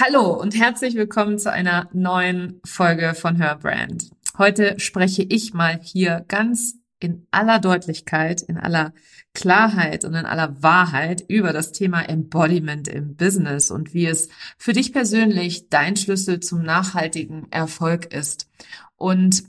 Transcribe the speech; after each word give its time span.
Hallo 0.00 0.32
und 0.32 0.56
herzlich 0.56 0.94
willkommen 0.94 1.40
zu 1.40 1.50
einer 1.50 1.88
neuen 1.92 2.60
Folge 2.64 3.14
von 3.16 3.34
Her 3.34 3.58
Brand. 3.60 4.12
Heute 4.38 4.78
spreche 4.78 5.24
ich 5.24 5.54
mal 5.54 5.80
hier 5.82 6.24
ganz 6.28 6.76
in 7.00 7.26
aller 7.32 7.58
Deutlichkeit, 7.58 8.40
in 8.40 8.58
aller 8.58 8.92
Klarheit 9.34 10.04
und 10.04 10.14
in 10.14 10.24
aller 10.24 10.62
Wahrheit 10.62 11.24
über 11.26 11.52
das 11.52 11.72
Thema 11.72 12.02
Embodiment 12.02 12.86
im 12.86 13.16
Business 13.16 13.72
und 13.72 13.92
wie 13.92 14.06
es 14.06 14.28
für 14.56 14.72
dich 14.72 14.92
persönlich 14.92 15.68
dein 15.68 15.96
Schlüssel 15.96 16.38
zum 16.38 16.62
nachhaltigen 16.62 17.50
Erfolg 17.50 18.14
ist 18.14 18.48
und 18.94 19.42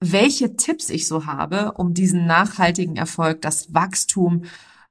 welche 0.00 0.56
Tipps 0.56 0.90
ich 0.90 1.06
so 1.06 1.26
habe, 1.26 1.74
um 1.74 1.94
diesen 1.94 2.26
nachhaltigen 2.26 2.96
Erfolg, 2.96 3.42
das 3.42 3.72
Wachstum 3.74 4.42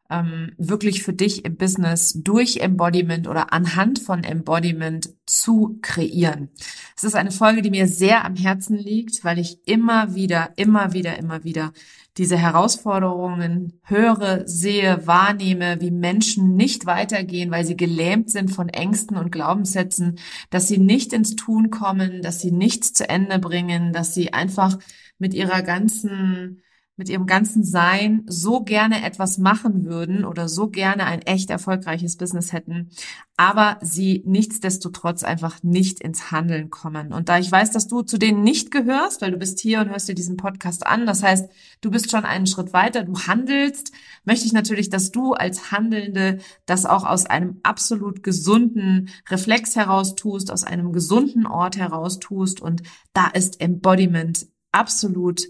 ähm, 0.09 0.51
wirklich 0.57 1.03
für 1.03 1.13
dich 1.13 1.45
im 1.45 1.55
Business 1.55 2.13
durch 2.15 2.57
Embodiment 2.57 3.27
oder 3.27 3.53
anhand 3.53 3.99
von 3.99 4.23
Embodiment 4.23 5.13
zu 5.25 5.79
kreieren. 5.81 6.49
Es 6.95 7.03
ist 7.03 7.15
eine 7.15 7.31
Folge, 7.31 7.61
die 7.61 7.71
mir 7.71 7.87
sehr 7.87 8.25
am 8.25 8.35
Herzen 8.35 8.77
liegt, 8.77 9.23
weil 9.23 9.39
ich 9.39 9.59
immer 9.65 10.15
wieder, 10.15 10.51
immer 10.57 10.93
wieder, 10.93 11.17
immer 11.17 11.43
wieder 11.43 11.71
diese 12.17 12.37
Herausforderungen 12.37 13.79
höre, 13.83 14.47
sehe, 14.47 15.07
wahrnehme, 15.07 15.81
wie 15.81 15.89
Menschen 15.89 16.55
nicht 16.55 16.85
weitergehen, 16.85 17.49
weil 17.49 17.65
sie 17.65 17.75
gelähmt 17.75 18.29
sind 18.29 18.51
von 18.51 18.69
Ängsten 18.69 19.17
und 19.17 19.31
Glaubenssätzen, 19.31 20.19
dass 20.51 20.67
sie 20.67 20.77
nicht 20.77 21.11
ins 21.11 21.35
Tun 21.35 21.71
kommen, 21.71 22.21
dass 22.21 22.39
sie 22.39 22.51
nichts 22.51 22.93
zu 22.93 23.09
Ende 23.09 23.39
bringen, 23.39 23.93
dass 23.93 24.13
sie 24.13 24.31
einfach 24.31 24.77
mit 25.17 25.33
ihrer 25.33 25.63
ganzen 25.63 26.61
mit 26.95 27.09
ihrem 27.09 27.25
ganzen 27.25 27.63
Sein 27.63 28.23
so 28.27 28.61
gerne 28.63 29.03
etwas 29.03 29.39
machen 29.39 29.85
würden 29.85 30.25
oder 30.25 30.47
so 30.47 30.69
gerne 30.69 31.05
ein 31.05 31.23
echt 31.23 31.49
erfolgreiches 31.49 32.17
Business 32.17 32.53
hätten, 32.53 32.89
aber 33.35 33.77
sie 33.81 34.21
nichtsdestotrotz 34.27 35.23
einfach 35.23 35.63
nicht 35.63 35.99
ins 35.99 36.31
Handeln 36.31 36.69
kommen. 36.69 37.11
Und 37.11 37.29
da 37.29 37.39
ich 37.39 37.51
weiß, 37.51 37.71
dass 37.71 37.87
du 37.87 38.03
zu 38.03 38.19
denen 38.19 38.43
nicht 38.43 38.69
gehörst, 38.69 39.21
weil 39.21 39.31
du 39.31 39.37
bist 39.37 39.59
hier 39.59 39.81
und 39.81 39.89
hörst 39.89 40.07
dir 40.07 40.13
diesen 40.13 40.37
Podcast 40.37 40.85
an, 40.85 41.07
das 41.07 41.23
heißt, 41.23 41.49
du 41.81 41.89
bist 41.89 42.11
schon 42.11 42.25
einen 42.25 42.45
Schritt 42.45 42.73
weiter, 42.73 43.03
du 43.03 43.19
handelst, 43.21 43.91
möchte 44.23 44.45
ich 44.45 44.53
natürlich, 44.53 44.89
dass 44.89 45.11
du 45.11 45.33
als 45.33 45.71
Handelnde 45.71 46.37
das 46.67 46.85
auch 46.85 47.05
aus 47.05 47.25
einem 47.25 47.59
absolut 47.63 48.21
gesunden 48.21 49.09
Reflex 49.29 49.75
heraus 49.75 50.13
tust, 50.13 50.51
aus 50.51 50.63
einem 50.63 50.93
gesunden 50.93 51.47
Ort 51.47 51.75
heraus 51.75 52.19
tust 52.19 52.61
und 52.61 52.83
da 53.13 53.27
ist 53.29 53.61
Embodiment 53.61 54.47
absolut 54.71 55.47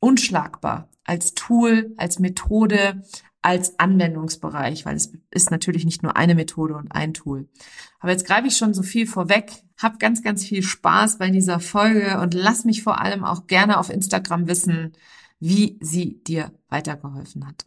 unschlagbar 0.00 0.88
als 1.04 1.34
Tool, 1.34 1.94
als 1.96 2.18
Methode, 2.18 3.02
als 3.40 3.78
Anwendungsbereich, 3.78 4.84
weil 4.84 4.96
es 4.96 5.12
ist 5.30 5.50
natürlich 5.50 5.84
nicht 5.84 6.02
nur 6.02 6.16
eine 6.16 6.34
Methode 6.34 6.74
und 6.74 6.92
ein 6.92 7.14
Tool. 7.14 7.48
Aber 8.00 8.12
jetzt 8.12 8.26
greife 8.26 8.48
ich 8.48 8.56
schon 8.56 8.74
so 8.74 8.82
viel 8.82 9.06
vorweg. 9.06 9.50
Hab 9.80 10.00
ganz, 10.00 10.22
ganz 10.22 10.44
viel 10.44 10.62
Spaß 10.62 11.18
bei 11.18 11.30
dieser 11.30 11.60
Folge 11.60 12.20
und 12.20 12.34
lass 12.34 12.64
mich 12.64 12.82
vor 12.82 13.00
allem 13.00 13.24
auch 13.24 13.46
gerne 13.46 13.78
auf 13.78 13.90
Instagram 13.90 14.48
wissen, 14.48 14.92
wie 15.40 15.78
sie 15.80 16.22
dir 16.24 16.52
weitergeholfen 16.68 17.46
hat. 17.46 17.66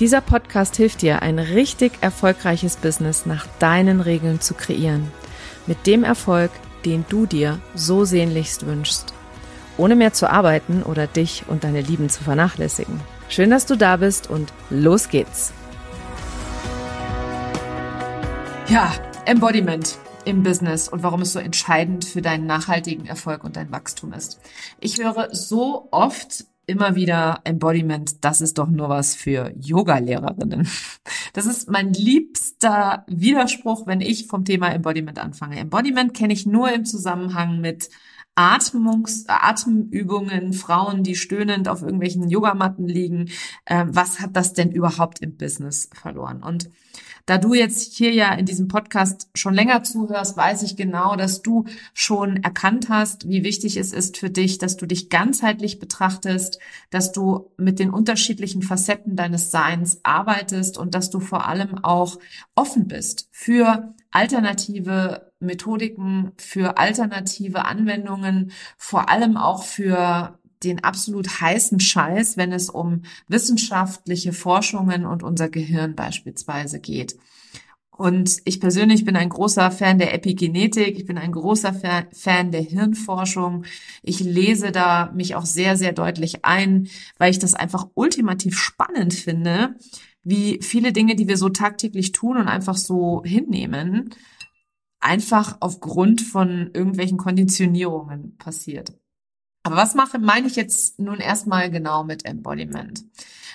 Dieser 0.00 0.20
Podcast 0.20 0.74
hilft 0.74 1.02
dir, 1.02 1.22
ein 1.22 1.38
richtig 1.38 1.92
erfolgreiches 2.00 2.76
Business 2.76 3.26
nach 3.26 3.46
deinen 3.60 4.00
Regeln 4.00 4.40
zu 4.40 4.54
kreieren. 4.54 5.12
Mit 5.68 5.86
dem 5.86 6.02
Erfolg, 6.02 6.50
den 6.84 7.04
du 7.08 7.26
dir 7.26 7.60
so 7.76 8.04
sehnlichst 8.04 8.66
wünschst. 8.66 9.14
Ohne 9.76 9.94
mehr 9.94 10.12
zu 10.12 10.28
arbeiten 10.28 10.82
oder 10.82 11.06
dich 11.06 11.44
und 11.46 11.62
deine 11.62 11.80
Lieben 11.80 12.10
zu 12.10 12.24
vernachlässigen. 12.24 13.00
Schön, 13.28 13.50
dass 13.50 13.66
du 13.66 13.76
da 13.76 13.96
bist 13.96 14.28
und 14.28 14.52
los 14.68 15.10
geht's. 15.10 15.52
Ja, 18.66 18.92
Embodiment 19.26 19.96
im 20.24 20.42
Business 20.42 20.88
und 20.88 21.04
warum 21.04 21.22
es 21.22 21.32
so 21.32 21.38
entscheidend 21.38 22.04
für 22.04 22.20
deinen 22.20 22.46
nachhaltigen 22.46 23.06
Erfolg 23.06 23.44
und 23.44 23.54
dein 23.54 23.70
Wachstum 23.70 24.12
ist. 24.12 24.40
Ich 24.80 24.98
höre 24.98 25.28
so 25.32 25.86
oft 25.92 26.46
immer 26.66 26.94
wieder 26.94 27.40
Embodiment, 27.44 28.24
das 28.24 28.40
ist 28.40 28.58
doch 28.58 28.68
nur 28.68 28.88
was 28.88 29.14
für 29.14 29.52
Yoga-Lehrerinnen. 29.60 30.68
Das 31.32 31.46
ist 31.46 31.68
mein 31.68 31.92
liebster 31.92 33.04
Widerspruch, 33.08 33.86
wenn 33.86 34.00
ich 34.00 34.26
vom 34.26 34.44
Thema 34.44 34.68
Embodiment 34.68 35.18
anfange. 35.18 35.58
Embodiment 35.58 36.14
kenne 36.14 36.32
ich 36.32 36.46
nur 36.46 36.72
im 36.72 36.84
Zusammenhang 36.84 37.60
mit 37.60 37.88
Atmungs 38.36 39.24
Atemübungen, 39.28 40.52
Frauen, 40.52 41.02
die 41.02 41.14
stöhnend 41.14 41.68
auf 41.68 41.82
irgendwelchen 41.82 42.28
Yogamatten 42.28 42.86
liegen. 42.86 43.30
Äh, 43.64 43.84
was 43.88 44.20
hat 44.20 44.36
das 44.36 44.52
denn 44.52 44.72
überhaupt 44.72 45.20
im 45.20 45.36
Business 45.36 45.88
verloren? 45.92 46.42
Und 46.42 46.70
da 47.26 47.38
du 47.38 47.54
jetzt 47.54 47.94
hier 47.94 48.12
ja 48.12 48.32
in 48.34 48.44
diesem 48.44 48.68
Podcast 48.68 49.28
schon 49.34 49.54
länger 49.54 49.82
zuhörst, 49.82 50.36
weiß 50.36 50.62
ich 50.62 50.76
genau, 50.76 51.16
dass 51.16 51.42
du 51.42 51.64
schon 51.94 52.36
erkannt 52.42 52.88
hast, 52.88 53.28
wie 53.28 53.44
wichtig 53.44 53.76
es 53.76 53.92
ist 53.92 54.18
für 54.18 54.30
dich, 54.30 54.58
dass 54.58 54.76
du 54.76 54.86
dich 54.86 55.08
ganzheitlich 55.08 55.78
betrachtest, 55.78 56.58
dass 56.90 57.12
du 57.12 57.50
mit 57.56 57.78
den 57.78 57.90
unterschiedlichen 57.90 58.62
Facetten 58.62 59.16
deines 59.16 59.50
Seins 59.50 60.00
arbeitest 60.02 60.76
und 60.76 60.94
dass 60.94 61.10
du 61.10 61.20
vor 61.20 61.48
allem 61.48 61.82
auch 61.82 62.18
offen 62.54 62.88
bist 62.88 63.28
für 63.32 63.94
alternative 64.10 65.32
Methodiken, 65.40 66.32
für 66.36 66.78
alternative 66.78 67.64
Anwendungen, 67.64 68.52
vor 68.76 69.08
allem 69.08 69.36
auch 69.36 69.64
für 69.64 70.38
den 70.64 70.82
absolut 70.82 71.40
heißen 71.40 71.80
Scheiß, 71.80 72.36
wenn 72.36 72.52
es 72.52 72.70
um 72.70 73.02
wissenschaftliche 73.28 74.32
Forschungen 74.32 75.06
und 75.06 75.22
unser 75.22 75.48
Gehirn 75.48 75.94
beispielsweise 75.94 76.80
geht. 76.80 77.16
Und 77.96 78.38
ich 78.44 78.58
persönlich 78.58 79.04
bin 79.04 79.14
ein 79.14 79.28
großer 79.28 79.70
Fan 79.70 79.98
der 79.98 80.14
Epigenetik, 80.14 80.98
ich 80.98 81.06
bin 81.06 81.16
ein 81.16 81.30
großer 81.30 81.72
Fan 82.12 82.50
der 82.50 82.60
Hirnforschung. 82.60 83.64
Ich 84.02 84.18
lese 84.18 84.72
da 84.72 85.12
mich 85.14 85.36
auch 85.36 85.46
sehr, 85.46 85.76
sehr 85.76 85.92
deutlich 85.92 86.44
ein, 86.44 86.88
weil 87.18 87.30
ich 87.30 87.38
das 87.38 87.54
einfach 87.54 87.86
ultimativ 87.94 88.58
spannend 88.58 89.14
finde, 89.14 89.76
wie 90.24 90.58
viele 90.60 90.92
Dinge, 90.92 91.14
die 91.14 91.28
wir 91.28 91.36
so 91.36 91.50
tagtäglich 91.50 92.10
tun 92.10 92.36
und 92.36 92.48
einfach 92.48 92.76
so 92.76 93.22
hinnehmen, 93.24 94.10
einfach 94.98 95.58
aufgrund 95.60 96.20
von 96.20 96.70
irgendwelchen 96.72 97.18
Konditionierungen 97.18 98.36
passiert. 98.38 98.92
Aber 99.64 99.76
was 99.76 99.94
mache, 99.94 100.18
meine 100.18 100.46
ich 100.46 100.56
jetzt 100.56 101.00
nun 101.00 101.18
erstmal 101.18 101.70
genau 101.70 102.04
mit 102.04 102.24
Embodiment? 102.24 103.04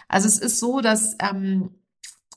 Also 0.08 0.28
es 0.28 0.40
ist 0.40 0.60
so, 0.60 0.82
dass, 0.82 1.16
ähm, 1.20 1.70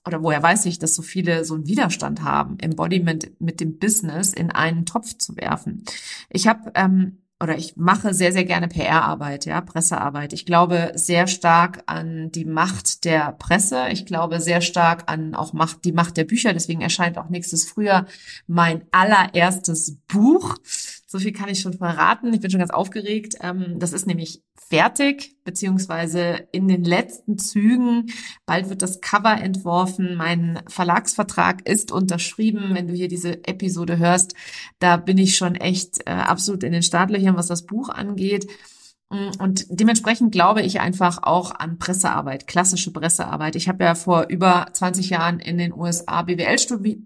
oder 0.07 0.23
woher 0.23 0.43
weiß 0.43 0.67
ich, 0.67 0.79
dass 0.79 0.95
so 0.95 1.03
viele 1.03 1.45
so 1.45 1.55
einen 1.55 1.67
Widerstand 1.67 2.23
haben, 2.23 2.59
Embodiment 2.61 3.41
mit 3.41 3.61
dem 3.61 3.79
Business 3.79 4.33
in 4.33 4.51
einen 4.51 4.85
Topf 4.85 5.17
zu 5.17 5.37
werfen. 5.37 5.85
Ich 6.29 6.47
habe 6.47 6.71
ähm, 6.75 7.23
oder 7.43 7.59
ich 7.59 7.77
mache 7.77 8.15
sehr, 8.15 8.31
sehr 8.31 8.45
gerne 8.45 8.69
PR-Arbeit, 8.69 9.47
ja, 9.47 9.61
Pressearbeit. 9.61 10.33
Ich 10.33 10.47
glaube 10.47 10.93
sehr 10.95 11.27
stark 11.27 11.83
an 11.87 12.31
die 12.31 12.45
Macht 12.45 13.05
der 13.05 13.33
Presse. 13.33 13.89
Ich 13.91 14.07
glaube 14.07 14.39
sehr 14.41 14.61
stark 14.61 15.11
an 15.11 15.35
auch 15.35 15.53
Macht, 15.53 15.85
die 15.85 15.91
Macht 15.91 16.17
der 16.17 16.25
Bücher. 16.25 16.53
Deswegen 16.53 16.83
erscheint 16.83 17.19
auch 17.19 17.31
nächstes 17.31 17.69
Frühjahr 17.69 18.07
mein 18.47 18.83
allererstes 18.93 19.97
Buch. 20.07 20.57
So 21.13 21.19
viel 21.19 21.35
kann 21.35 21.51
ich 21.51 21.61
schon 21.61 21.75
verraten. 21.75 22.33
Ich 22.33 22.41
bin 22.41 22.51
schon 22.51 22.61
ganz 22.61 22.71
aufgeregt. 22.71 23.35
Ähm, 23.43 23.75
das 23.79 23.93
ist 23.93 24.07
nämlich 24.07 24.43
fertig, 24.57 25.37
beziehungsweise 25.45 26.49
in 26.53 26.69
den 26.69 26.85
letzten 26.85 27.37
Zügen. 27.37 28.07
Bald 28.47 28.71
wird 28.71 28.81
das 28.81 29.03
Cover 29.03 29.37
entworfen. 29.37 30.15
Mein 30.15 30.63
Verlagsvertrag 30.69 31.69
ist 31.69 31.93
unterschrieben. 31.93 32.71
Wenn 32.73 32.89
du 32.89 32.95
hier 32.95 33.09
diese 33.09 33.47
Episode 33.47 33.99
hörst, 33.99 34.35
da 34.79 34.97
bin 34.97 35.19
ich 35.19 35.37
schon 35.37 35.55
echt 35.55 35.99
äh, 36.07 36.13
absolut 36.13 36.65
in 36.65 36.73
den 36.73 36.83
Startlöchern, 36.83 37.37
was 37.37 37.49
das 37.49 37.67
Buch 37.67 37.91
angeht. 37.91 38.47
Mm, 39.13 39.43
und 39.43 39.67
dementsprechend 39.69 40.33
glaube 40.33 40.63
ich 40.63 40.81
einfach 40.81 41.23
auch 41.23 41.55
an 41.55 41.79
Pressearbeit, 41.79 42.47
klassische 42.47 42.93
Pressearbeit. 42.93 43.57
Ich 43.57 43.69
habe 43.69 43.85
ja 43.85 43.95
vor 43.95 44.27
über 44.29 44.67
20 44.73 45.11
Jahren 45.11 45.39
in 45.39 45.59
den 45.59 45.75
USA 45.75 46.23
BWL 46.23 46.59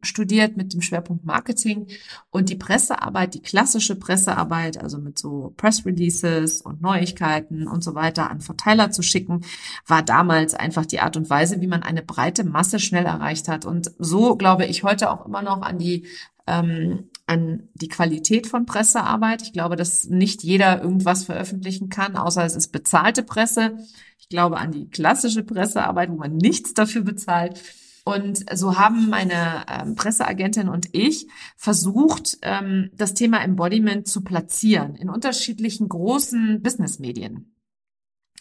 studiert 0.03 0.57
mit 0.57 0.73
dem 0.73 0.83
Schwerpunkt 0.83 1.25
Marketing 1.25 1.89
und 2.31 2.49
die 2.49 2.55
Pressearbeit, 2.55 3.35
die 3.35 3.43
klassische 3.43 3.97
Pressearbeit, 3.97 4.81
also 4.81 4.99
mit 4.99 5.19
so 5.19 5.53
Press 5.57 5.85
Releases 5.85 6.63
und 6.63 6.81
Neuigkeiten 6.81 7.67
und 7.67 7.83
so 7.83 7.95
weiter 7.97 8.31
an 8.31 8.41
Verteiler 8.41 8.93
zu 8.93 9.03
schicken, 9.03 9.41
war 9.87 10.03
damals 10.03 10.55
einfach 10.55 10.87
die 10.87 11.01
Art 11.01 11.17
und 11.17 11.29
Weise, 11.29 11.61
wie 11.61 11.67
man 11.67 11.83
eine 11.83 12.03
breite 12.03 12.45
Masse 12.45 12.79
schnell 12.79 13.05
erreicht 13.05 13.49
hat. 13.49 13.65
Und 13.65 13.91
so 13.99 14.37
glaube 14.37 14.67
ich 14.67 14.85
heute 14.85 15.11
auch 15.11 15.27
immer 15.27 15.43
noch 15.43 15.63
an 15.63 15.79
die 15.79 16.07
ähm, 16.47 17.11
an 17.27 17.69
die 17.75 17.89
Qualität 17.89 18.47
von 18.47 18.67
Pressearbeit. 18.67 19.43
Ich 19.43 19.53
glaube, 19.53 19.77
dass 19.77 20.05
nicht 20.05 20.43
jeder 20.43 20.81
irgendwas 20.83 21.25
veröffentlichen 21.25 21.89
kann, 21.89 22.17
außer 22.17 22.45
es 22.45 22.55
ist 22.55 22.69
bezahlte 22.73 23.23
Presse. 23.23 23.77
Ich 24.19 24.29
glaube 24.29 24.59
an 24.59 24.73
die 24.73 24.89
klassische 24.89 25.43
Pressearbeit, 25.43 26.11
wo 26.11 26.17
man 26.17 26.37
nichts 26.37 26.75
dafür 26.75 27.03
bezahlt. 27.03 27.61
Und 28.05 28.45
so 28.57 28.79
haben 28.79 29.11
meine 29.11 29.65
ähm, 29.69 29.97
Presseagentin 29.97 30.69
und 30.69 30.89
ich 30.93 31.27
versucht, 31.57 32.39
ähm, 32.43 32.91
das 32.95 33.15
Thema 33.15 33.43
Embodiment 33.43 34.07
zu 34.07 34.23
platzieren 34.23 34.95
in 34.95 35.11
unterschiedlichen 35.11 35.89
großen 35.89 36.63
Businessmedien. 36.63 37.53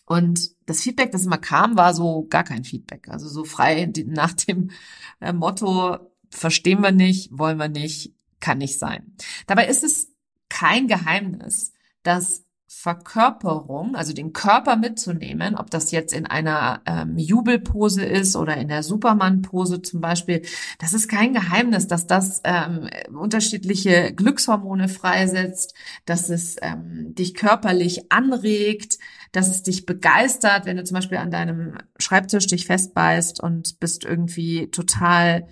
Und 0.06 0.52
das 0.68 0.82
Feedback, 0.82 1.12
das 1.12 1.26
immer 1.26 1.40
kam, 1.40 1.78
war 1.78 1.96
so 1.96 2.28
gar 2.30 2.44
kein 2.44 2.64
Feedback. 2.64 3.10
Also 3.10 3.28
so 3.28 3.44
frei 3.44 3.92
nach 4.06 4.34
dem 4.34 4.70
äh, 5.20 5.34
Motto, 5.34 5.98
verstehen 6.36 6.82
wir 6.82 6.92
nicht, 6.92 7.30
wollen 7.32 7.58
wir 7.58 7.70
nicht, 7.70 8.14
kann 8.40 8.58
nicht 8.60 8.78
sein. 8.80 9.16
Dabei 9.48 9.68
ist 9.68 9.84
es 9.84 10.12
kein 10.50 10.88
Geheimnis, 10.88 11.74
dass 12.04 12.46
Verkörperung, 12.68 13.96
also 13.96 14.14
den 14.14 14.34
Körper 14.34 14.76
mitzunehmen, 14.76 15.56
ob 15.56 15.72
das 15.72 15.92
jetzt 15.92 16.14
in 16.14 16.26
einer 16.28 16.82
ähm, 16.86 17.18
Jubelpose 17.18 18.04
ist 18.04 18.36
oder 18.36 18.58
in 18.58 18.68
der 18.68 18.84
Superman-Pose 18.84 19.82
zum 19.82 20.02
Beispiel, 20.02 20.44
das 20.78 20.94
ist 20.94 21.08
kein 21.08 21.34
Geheimnis, 21.34 21.88
dass 21.88 22.06
das 22.06 22.42
ähm, 22.44 22.90
unterschiedliche 23.12 24.14
Glückshormone 24.14 24.88
freisetzt, 24.88 25.74
dass 26.06 26.30
es 26.30 26.58
ähm, 26.62 27.16
dich 27.16 27.34
körperlich 27.34 28.12
anregt, 28.12 29.00
dass 29.32 29.50
es 29.50 29.64
dich 29.64 29.86
begeistert, 29.86 30.66
wenn 30.66 30.78
du 30.78 30.84
zum 30.84 30.96
Beispiel 30.96 31.18
an 31.18 31.32
deinem 31.32 31.78
Schreibtisch 31.98 32.46
dich 32.46 32.68
festbeißt 32.68 33.40
und 33.40 33.80
bist 33.80 34.04
irgendwie 34.04 34.70
total 34.70 35.48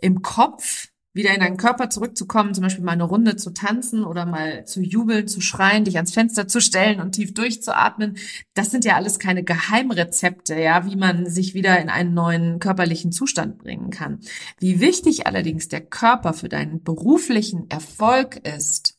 im 0.00 0.22
Kopf 0.22 0.88
wieder 1.12 1.34
in 1.34 1.40
deinen 1.40 1.56
Körper 1.56 1.90
zurückzukommen, 1.90 2.54
zum 2.54 2.62
Beispiel 2.62 2.84
mal 2.84 2.92
eine 2.92 3.02
Runde 3.02 3.34
zu 3.34 3.50
tanzen 3.50 4.04
oder 4.04 4.26
mal 4.26 4.64
zu 4.64 4.80
jubeln, 4.80 5.26
zu 5.26 5.40
schreien, 5.40 5.84
dich 5.84 5.96
ans 5.96 6.12
Fenster 6.12 6.46
zu 6.46 6.60
stellen 6.60 7.00
und 7.00 7.12
tief 7.12 7.34
durchzuatmen. 7.34 8.16
Das 8.54 8.70
sind 8.70 8.84
ja 8.84 8.94
alles 8.94 9.18
keine 9.18 9.42
Geheimrezepte, 9.42 10.54
ja, 10.54 10.86
wie 10.86 10.94
man 10.94 11.28
sich 11.28 11.52
wieder 11.52 11.80
in 11.80 11.88
einen 11.88 12.14
neuen 12.14 12.60
körperlichen 12.60 13.10
Zustand 13.10 13.58
bringen 13.58 13.90
kann. 13.90 14.20
Wie 14.60 14.78
wichtig 14.78 15.26
allerdings 15.26 15.66
der 15.66 15.80
Körper 15.80 16.32
für 16.32 16.48
deinen 16.48 16.84
beruflichen 16.84 17.68
Erfolg 17.70 18.36
ist 18.46 18.96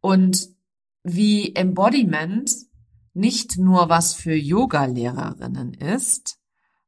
und 0.00 0.48
wie 1.04 1.54
Embodiment 1.54 2.50
nicht 3.12 3.58
nur 3.58 3.90
was 3.90 4.14
für 4.14 4.34
Yoga-Lehrerinnen 4.34 5.74
ist, 5.74 6.38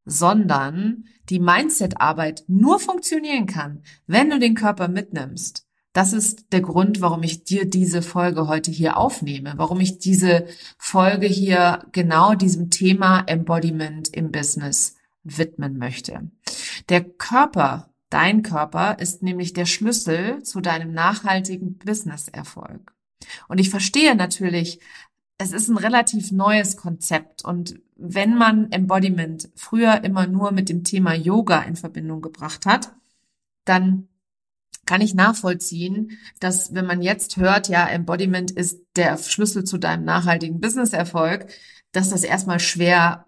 sondern 0.06 1.05
die 1.31 1.41
Mindset-Arbeit 1.41 2.44
nur 2.49 2.79
funktionieren 2.79 3.47
kann, 3.47 3.82
wenn 4.06 4.31
du 4.31 4.38
den 4.38 4.55
Körper 4.55 4.88
mitnimmst. 4.88 5.67
Das 5.93 6.12
ist 6.12 6.53
der 6.53 6.61
Grund, 6.61 7.00
warum 7.00 7.23
ich 7.23 7.44
dir 7.44 7.67
diese 7.67 8.03
Folge 8.03 8.49
heute 8.49 8.73
hier 8.73 8.97
aufnehme, 8.97 9.55
warum 9.56 9.79
ich 9.81 9.99
diese 9.99 10.47
Folge 10.76 11.29
hier 11.29 11.87
genau 11.93 12.35
diesem 12.35 12.69
Thema 12.69 13.23
Embodiment 13.26 14.09
im 14.09 14.32
Business 14.32 14.97
widmen 15.23 15.79
möchte. 15.79 16.31
Der 16.88 17.05
Körper, 17.05 17.94
dein 18.11 18.43
Körper, 18.43 18.99
ist 18.99 19.23
nämlich 19.23 19.53
der 19.53 19.67
Schlüssel 19.67 20.43
zu 20.43 20.61
deinem 20.61 20.93
nachhaltigen 20.93 21.79
Business-Erfolg. 21.79 22.93
Und 23.49 23.59
ich 23.59 23.70
verstehe 23.70 24.17
natürlich, 24.17 24.81
es 25.39 25.53
ist 25.53 25.69
ein 25.69 25.79
relativ 25.79 26.33
neues 26.33 26.77
Konzept 26.77 27.45
und 27.45 27.81
wenn 27.97 28.37
man 28.37 28.71
Embodiment 28.73 29.49
früher 29.55 30.03
immer 30.05 30.27
nur 30.27 30.53
mit 30.53 30.69
dem 30.69 30.85
Thema 30.85 31.15
Yoga 31.15 31.63
in 31.63 31.77
Verbindung 31.77 32.21
gebracht 32.21 32.67
hat, 32.67 32.93
dann 33.65 34.09
kann 34.87 35.01
ich 35.01 35.15
nachvollziehen, 35.15 36.19
dass 36.41 36.75
wenn 36.75 36.87
man 36.87 37.01
jetzt 37.01 37.37
hört, 37.37 37.69
ja, 37.69 37.89
Embodiment 37.89 38.51
ist 38.51 38.81
der 38.97 39.17
Schlüssel 39.17 39.65
zu 39.65 39.79
deinem 39.79 40.05
nachhaltigen 40.05 40.61
Businesserfolg, 40.61 41.47
dass 41.93 42.11
das 42.11 42.23
erstmal 42.23 42.61
schwer 42.61 43.27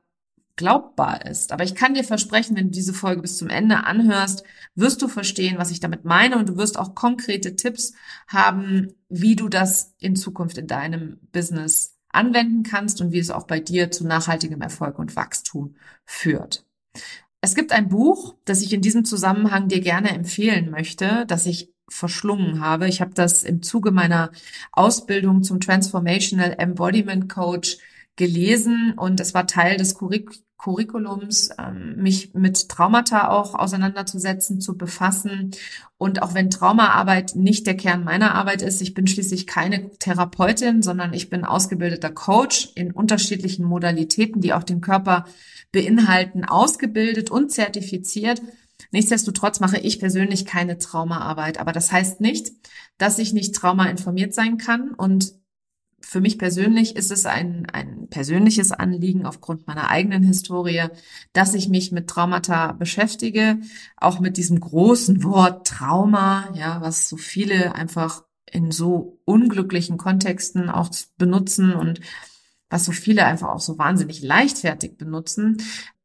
glaubbar 0.56 1.24
ist. 1.26 1.52
Aber 1.52 1.64
ich 1.64 1.74
kann 1.74 1.94
dir 1.94 2.04
versprechen, 2.04 2.56
wenn 2.56 2.66
du 2.66 2.70
diese 2.72 2.94
Folge 2.94 3.22
bis 3.22 3.36
zum 3.36 3.48
Ende 3.48 3.84
anhörst, 3.84 4.42
wirst 4.74 5.00
du 5.02 5.08
verstehen, 5.08 5.58
was 5.58 5.70
ich 5.70 5.80
damit 5.80 6.04
meine 6.04 6.38
und 6.38 6.48
du 6.48 6.56
wirst 6.56 6.78
auch 6.78 6.94
konkrete 6.94 7.56
Tipps 7.56 7.92
haben, 8.26 8.94
wie 9.08 9.36
du 9.36 9.48
das 9.48 9.94
in 9.98 10.16
Zukunft 10.16 10.58
in 10.58 10.66
deinem 10.66 11.18
Business 11.32 11.95
anwenden 12.16 12.62
kannst 12.62 13.00
und 13.00 13.12
wie 13.12 13.18
es 13.18 13.30
auch 13.30 13.46
bei 13.46 13.60
dir 13.60 13.90
zu 13.90 14.06
nachhaltigem 14.06 14.60
Erfolg 14.60 14.98
und 14.98 15.16
Wachstum 15.16 15.76
führt. 16.04 16.64
Es 17.40 17.54
gibt 17.54 17.72
ein 17.72 17.88
Buch, 17.88 18.34
das 18.44 18.62
ich 18.62 18.72
in 18.72 18.80
diesem 18.80 19.04
Zusammenhang 19.04 19.68
dir 19.68 19.80
gerne 19.80 20.10
empfehlen 20.10 20.70
möchte, 20.70 21.24
das 21.28 21.46
ich 21.46 21.72
verschlungen 21.88 22.60
habe. 22.60 22.88
Ich 22.88 23.00
habe 23.00 23.12
das 23.14 23.44
im 23.44 23.62
Zuge 23.62 23.92
meiner 23.92 24.32
Ausbildung 24.72 25.42
zum 25.42 25.60
Transformational 25.60 26.56
Embodiment 26.58 27.28
Coach 27.28 27.78
gelesen 28.16 28.94
und 28.96 29.20
es 29.20 29.34
war 29.34 29.46
Teil 29.46 29.76
des 29.76 29.94
Curric 29.94 30.30
Curriculums, 30.58 31.50
ähm, 31.58 31.96
mich 31.96 32.32
mit 32.34 32.68
Traumata 32.68 33.28
auch 33.28 33.54
auseinanderzusetzen, 33.54 34.60
zu 34.60 34.76
befassen. 34.76 35.50
Und 35.98 36.22
auch 36.22 36.34
wenn 36.34 36.50
Traumaarbeit 36.50 37.36
nicht 37.36 37.66
der 37.66 37.76
Kern 37.76 38.04
meiner 38.04 38.34
Arbeit 38.34 38.62
ist, 38.62 38.80
ich 38.80 38.94
bin 38.94 39.06
schließlich 39.06 39.46
keine 39.46 39.90
Therapeutin, 39.98 40.82
sondern 40.82 41.12
ich 41.12 41.28
bin 41.28 41.44
ausgebildeter 41.44 42.10
Coach 42.10 42.70
in 42.74 42.90
unterschiedlichen 42.90 43.66
Modalitäten, 43.66 44.40
die 44.40 44.54
auch 44.54 44.62
den 44.62 44.80
Körper 44.80 45.26
beinhalten, 45.72 46.44
ausgebildet 46.44 47.30
und 47.30 47.52
zertifiziert. 47.52 48.40
Nichtsdestotrotz 48.92 49.60
mache 49.60 49.78
ich 49.78 50.00
persönlich 50.00 50.46
keine 50.46 50.78
Traumaarbeit. 50.78 51.58
Aber 51.58 51.72
das 51.72 51.92
heißt 51.92 52.20
nicht, 52.20 52.52
dass 52.98 53.18
ich 53.18 53.34
nicht 53.34 53.54
traumainformiert 53.54 54.32
sein 54.32 54.56
kann 54.56 54.90
und 54.94 55.34
für 56.00 56.20
mich 56.20 56.38
persönlich 56.38 56.94
ist 56.96 57.10
es 57.10 57.26
ein, 57.26 57.66
ein 57.72 58.08
persönliches 58.08 58.72
Anliegen 58.72 59.26
aufgrund 59.26 59.66
meiner 59.66 59.90
eigenen 59.90 60.22
Historie, 60.22 60.84
dass 61.32 61.54
ich 61.54 61.68
mich 61.68 61.90
mit 61.90 62.08
Traumata 62.08 62.72
beschäftige, 62.72 63.58
auch 63.96 64.20
mit 64.20 64.36
diesem 64.36 64.60
großen 64.60 65.24
Wort 65.24 65.66
Trauma, 65.66 66.52
ja, 66.54 66.80
was 66.80 67.08
so 67.08 67.16
viele 67.16 67.74
einfach 67.74 68.24
in 68.50 68.70
so 68.70 69.20
unglücklichen 69.24 69.96
Kontexten 69.96 70.70
auch 70.70 70.90
benutzen 71.18 71.74
und 71.74 72.00
was 72.70 72.84
so 72.84 72.92
viele 72.92 73.24
einfach 73.24 73.48
auch 73.48 73.60
so 73.60 73.78
wahnsinnig 73.78 74.22
leichtfertig 74.22 74.96
benutzen, 74.96 75.58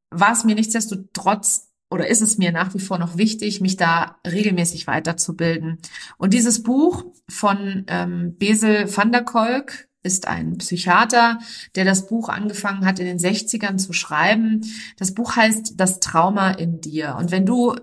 war 0.10 0.32
es 0.32 0.44
mir 0.44 0.56
nichtsdestotrotz 0.56 1.71
oder 1.92 2.08
ist 2.08 2.22
es 2.22 2.38
mir 2.38 2.52
nach 2.52 2.74
wie 2.74 2.80
vor 2.80 2.98
noch 2.98 3.18
wichtig, 3.18 3.62
mich 3.62 3.78
da 3.78 4.18
regelmäßig 4.26 4.88
weiterzubilden. 4.88 5.78
Und 6.18 6.34
dieses 6.34 6.64
Buch 6.64 7.06
von 7.30 7.84
ähm, 7.88 8.38
Besel 8.38 8.96
van 8.96 9.12
der 9.12 9.24
Kolk, 9.24 9.90
ist 10.04 10.28
ein 10.28 10.58
Psychiater, 10.58 11.40
der 11.76 11.86
das 11.86 12.08
Buch 12.08 12.30
angefangen 12.30 12.86
hat 12.86 13.00
in 13.00 13.06
den 13.06 13.20
60ern 13.20 13.78
zu 13.78 13.94
schreiben. 13.94 14.62
Das 14.98 15.14
Buch 15.14 15.36
heißt 15.36 15.74
Das 15.78 16.00
Trauma 16.00 16.52
in 16.52 16.82
dir. 16.82 17.16
Und 17.20 17.32
wenn 17.32 17.46
du, 17.46 17.76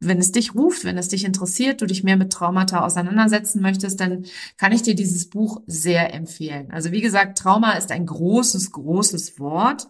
wenn 0.00 0.18
es 0.18 0.32
dich 0.32 0.54
ruft, 0.54 0.84
wenn 0.84 0.98
es 0.98 1.08
dich 1.08 1.24
interessiert, 1.24 1.80
du 1.80 1.86
dich 1.86 2.02
mehr 2.02 2.16
mit 2.16 2.32
Traumata 2.32 2.84
auseinandersetzen 2.84 3.62
möchtest, 3.62 4.00
dann 4.00 4.24
kann 4.56 4.72
ich 4.72 4.82
dir 4.82 4.94
dieses 4.94 5.30
Buch 5.30 5.62
sehr 5.66 6.12
empfehlen. 6.12 6.70
Also 6.72 6.90
wie 6.90 7.00
gesagt, 7.00 7.38
Trauma 7.38 7.72
ist 7.72 7.92
ein 7.92 8.06
großes, 8.06 8.72
großes 8.72 9.38
Wort. 9.38 9.88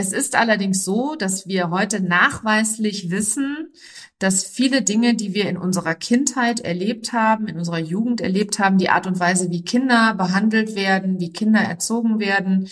Es 0.00 0.12
ist 0.12 0.36
allerdings 0.36 0.84
so, 0.84 1.16
dass 1.16 1.48
wir 1.48 1.70
heute 1.70 2.00
nachweislich 2.00 3.10
wissen, 3.10 3.72
dass 4.20 4.44
viele 4.44 4.82
Dinge, 4.82 5.16
die 5.16 5.34
wir 5.34 5.48
in 5.48 5.56
unserer 5.56 5.96
Kindheit 5.96 6.60
erlebt 6.60 7.12
haben, 7.12 7.48
in 7.48 7.58
unserer 7.58 7.80
Jugend 7.80 8.20
erlebt 8.20 8.60
haben, 8.60 8.78
die 8.78 8.90
Art 8.90 9.08
und 9.08 9.18
Weise, 9.18 9.50
wie 9.50 9.64
Kinder 9.64 10.14
behandelt 10.14 10.76
werden, 10.76 11.18
wie 11.18 11.32
Kinder 11.32 11.58
erzogen 11.58 12.20
werden, 12.20 12.68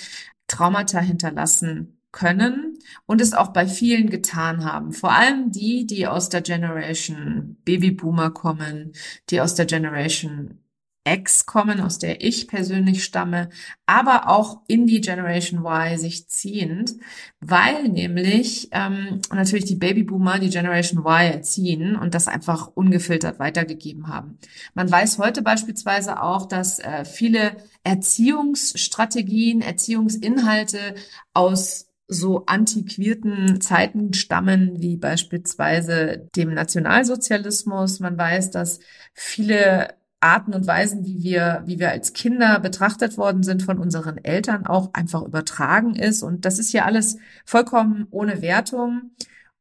Traumata 0.46 1.00
hinterlassen 1.00 1.98
können 2.12 2.78
und 3.06 3.20
es 3.20 3.34
auch 3.34 3.48
bei 3.48 3.66
vielen 3.66 4.08
getan 4.08 4.64
haben. 4.64 4.92
Vor 4.92 5.10
allem 5.10 5.50
die, 5.50 5.84
die 5.84 6.06
aus 6.06 6.28
der 6.28 6.42
Generation 6.42 7.56
Babyboomer 7.64 8.30
kommen, 8.30 8.92
die 9.30 9.40
aus 9.40 9.56
der 9.56 9.66
Generation 9.66 10.60
X 11.06 11.46
kommen, 11.46 11.80
aus 11.80 11.98
der 11.98 12.24
ich 12.24 12.48
persönlich 12.48 13.04
stamme, 13.04 13.48
aber 13.86 14.28
auch 14.28 14.62
in 14.66 14.86
die 14.86 15.00
Generation 15.00 15.60
Y 15.60 15.96
sich 15.98 16.28
ziehend, 16.28 16.94
weil 17.40 17.88
nämlich 17.88 18.68
ähm, 18.72 19.20
natürlich 19.32 19.66
die 19.66 19.76
Babyboomer 19.76 20.38
die 20.38 20.50
Generation 20.50 21.00
Y 21.00 21.32
erziehen 21.32 21.96
und 21.96 22.14
das 22.14 22.26
einfach 22.26 22.68
ungefiltert 22.74 23.38
weitergegeben 23.38 24.08
haben. 24.08 24.38
Man 24.74 24.90
weiß 24.90 25.18
heute 25.18 25.42
beispielsweise 25.42 26.22
auch, 26.22 26.46
dass 26.46 26.78
äh, 26.80 27.04
viele 27.04 27.56
Erziehungsstrategien, 27.84 29.62
Erziehungsinhalte 29.62 30.96
aus 31.32 31.86
so 32.08 32.46
antiquierten 32.46 33.60
Zeiten 33.60 34.12
stammen, 34.12 34.80
wie 34.80 34.96
beispielsweise 34.96 36.28
dem 36.36 36.54
Nationalsozialismus. 36.54 38.00
Man 38.00 38.16
weiß, 38.16 38.52
dass 38.52 38.78
viele 39.12 39.95
Arten 40.20 40.54
und 40.54 40.66
Weisen, 40.66 41.04
wie 41.04 41.22
wir, 41.22 41.62
wie 41.66 41.78
wir 41.78 41.90
als 41.90 42.12
Kinder 42.12 42.58
betrachtet 42.60 43.18
worden 43.18 43.42
sind 43.42 43.62
von 43.62 43.78
unseren 43.78 44.18
Eltern, 44.18 44.66
auch 44.66 44.94
einfach 44.94 45.22
übertragen 45.22 45.94
ist. 45.94 46.22
Und 46.22 46.44
das 46.44 46.58
ist 46.58 46.72
ja 46.72 46.84
alles 46.84 47.18
vollkommen 47.44 48.06
ohne 48.10 48.42
Wertung. 48.42 49.12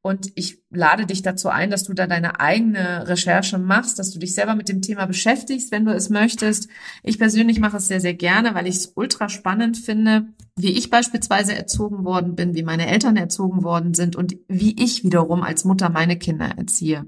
Und 0.01 0.31
ich 0.35 0.61
lade 0.75 1.05
dich 1.05 1.21
dazu 1.21 1.49
ein, 1.49 1.69
dass 1.69 1.83
du 1.83 1.93
da 1.93 2.07
deine 2.07 2.39
eigene 2.39 3.07
Recherche 3.07 3.57
machst, 3.57 3.99
dass 3.99 4.11
du 4.11 4.19
dich 4.19 4.33
selber 4.33 4.55
mit 4.55 4.69
dem 4.69 4.81
Thema 4.81 5.05
beschäftigst, 5.05 5.71
wenn 5.71 5.85
du 5.85 5.91
es 5.91 6.09
möchtest. 6.09 6.69
Ich 7.03 7.17
persönlich 7.17 7.59
mache 7.59 7.77
es 7.77 7.87
sehr, 7.87 8.01
sehr 8.01 8.13
gerne, 8.13 8.53
weil 8.55 8.67
ich 8.67 8.75
es 8.75 8.91
ultra 8.95 9.29
spannend 9.29 9.77
finde, 9.77 10.27
wie 10.57 10.71
ich 10.71 10.89
beispielsweise 10.89 11.53
erzogen 11.53 12.05
worden 12.05 12.35
bin, 12.35 12.55
wie 12.55 12.63
meine 12.63 12.87
Eltern 12.87 13.17
erzogen 13.17 13.63
worden 13.63 13.93
sind 13.93 14.15
und 14.15 14.37
wie 14.47 14.81
ich 14.81 15.03
wiederum 15.03 15.43
als 15.43 15.65
Mutter 15.65 15.89
meine 15.89 16.17
Kinder 16.17 16.45
erziehe. 16.57 17.05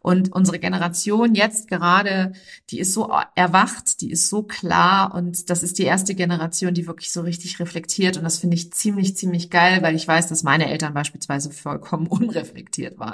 Und 0.00 0.32
unsere 0.32 0.58
Generation 0.58 1.34
jetzt 1.34 1.68
gerade, 1.68 2.32
die 2.68 2.78
ist 2.78 2.92
so 2.92 3.10
erwacht, 3.34 4.02
die 4.02 4.10
ist 4.10 4.28
so 4.28 4.42
klar 4.42 5.14
und 5.14 5.48
das 5.48 5.62
ist 5.62 5.78
die 5.78 5.84
erste 5.84 6.14
Generation, 6.14 6.74
die 6.74 6.86
wirklich 6.86 7.10
so 7.10 7.22
richtig 7.22 7.58
reflektiert 7.58 8.18
und 8.18 8.24
das 8.24 8.36
finde 8.36 8.56
ich 8.56 8.70
ziemlich, 8.74 9.16
ziemlich 9.16 9.48
geil, 9.48 9.80
weil 9.80 9.94
ich 9.94 10.06
weiß, 10.06 10.28
dass 10.28 10.42
meine 10.42 10.70
Eltern 10.70 10.92
beispielsweise 10.92 11.50
vollkommen 11.50 12.06
unreflektiert 12.06 12.98
waren. 12.98 13.09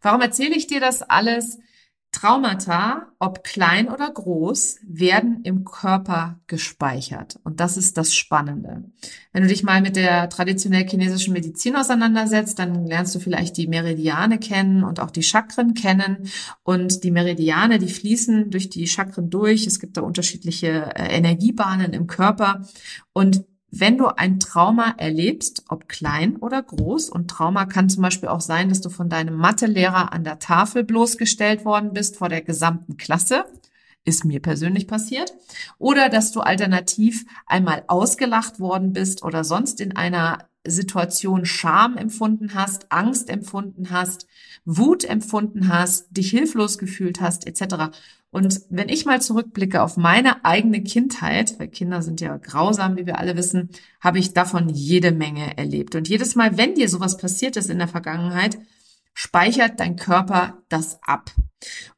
Warum 0.00 0.20
erzähle 0.20 0.56
ich 0.56 0.66
dir 0.66 0.80
das 0.80 1.02
alles? 1.02 1.58
Traumata, 2.12 3.06
ob 3.18 3.42
klein 3.42 3.88
oder 3.88 4.10
groß, 4.10 4.80
werden 4.86 5.40
im 5.44 5.64
Körper 5.64 6.38
gespeichert. 6.46 7.40
Und 7.42 7.58
das 7.58 7.78
ist 7.78 7.96
das 7.96 8.14
Spannende. 8.14 8.84
Wenn 9.32 9.42
du 9.42 9.48
dich 9.48 9.62
mal 9.62 9.80
mit 9.80 9.96
der 9.96 10.28
traditionell 10.28 10.86
chinesischen 10.86 11.32
Medizin 11.32 11.74
auseinandersetzt, 11.74 12.58
dann 12.58 12.86
lernst 12.86 13.14
du 13.14 13.18
vielleicht 13.18 13.56
die 13.56 13.66
Meridiane 13.66 14.38
kennen 14.38 14.84
und 14.84 15.00
auch 15.00 15.10
die 15.10 15.22
Chakren 15.22 15.72
kennen. 15.72 16.28
Und 16.62 17.02
die 17.02 17.10
Meridiane, 17.10 17.78
die 17.78 17.88
fließen 17.88 18.50
durch 18.50 18.68
die 18.68 18.86
Chakren 18.86 19.30
durch. 19.30 19.66
Es 19.66 19.80
gibt 19.80 19.96
da 19.96 20.02
unterschiedliche 20.02 20.94
äh, 20.94 21.16
Energiebahnen 21.16 21.94
im 21.94 22.06
Körper. 22.06 22.60
Und 23.14 23.46
wenn 23.74 23.96
du 23.96 24.06
ein 24.06 24.38
Trauma 24.38 24.94
erlebst, 24.98 25.64
ob 25.68 25.88
klein 25.88 26.36
oder 26.36 26.62
groß, 26.62 27.08
und 27.08 27.28
Trauma 27.30 27.64
kann 27.64 27.88
zum 27.88 28.02
Beispiel 28.02 28.28
auch 28.28 28.42
sein, 28.42 28.68
dass 28.68 28.82
du 28.82 28.90
von 28.90 29.08
deinem 29.08 29.34
Mathelehrer 29.34 30.12
an 30.12 30.24
der 30.24 30.38
Tafel 30.38 30.84
bloßgestellt 30.84 31.64
worden 31.64 31.94
bist 31.94 32.18
vor 32.18 32.28
der 32.28 32.42
gesamten 32.42 32.98
Klasse, 32.98 33.46
ist 34.04 34.26
mir 34.26 34.40
persönlich 34.40 34.86
passiert, 34.86 35.32
oder 35.78 36.10
dass 36.10 36.32
du 36.32 36.40
alternativ 36.40 37.24
einmal 37.46 37.84
ausgelacht 37.86 38.60
worden 38.60 38.92
bist 38.92 39.22
oder 39.22 39.42
sonst 39.42 39.80
in 39.80 39.96
einer 39.96 40.50
Situation 40.66 41.46
Scham 41.46 41.96
empfunden 41.96 42.52
hast, 42.54 42.92
Angst 42.92 43.30
empfunden 43.30 43.88
hast, 43.90 44.26
Wut 44.66 45.02
empfunden 45.04 45.68
hast, 45.68 46.14
dich 46.14 46.28
hilflos 46.28 46.76
gefühlt 46.76 47.22
hast, 47.22 47.46
etc. 47.46 47.96
Und 48.32 48.62
wenn 48.70 48.88
ich 48.88 49.04
mal 49.04 49.20
zurückblicke 49.20 49.82
auf 49.82 49.98
meine 49.98 50.42
eigene 50.42 50.82
Kindheit, 50.82 51.60
weil 51.60 51.68
Kinder 51.68 52.00
sind 52.00 52.22
ja 52.22 52.34
grausam, 52.38 52.96
wie 52.96 53.04
wir 53.04 53.18
alle 53.18 53.36
wissen, 53.36 53.68
habe 54.00 54.18
ich 54.18 54.32
davon 54.32 54.70
jede 54.70 55.12
Menge 55.12 55.58
erlebt. 55.58 55.94
Und 55.94 56.08
jedes 56.08 56.34
Mal, 56.34 56.56
wenn 56.56 56.74
dir 56.74 56.88
sowas 56.88 57.18
passiert 57.18 57.58
ist 57.58 57.68
in 57.68 57.78
der 57.78 57.88
Vergangenheit, 57.88 58.56
speichert 59.12 59.80
dein 59.80 59.96
Körper 59.96 60.62
das 60.70 60.98
ab. 61.02 61.30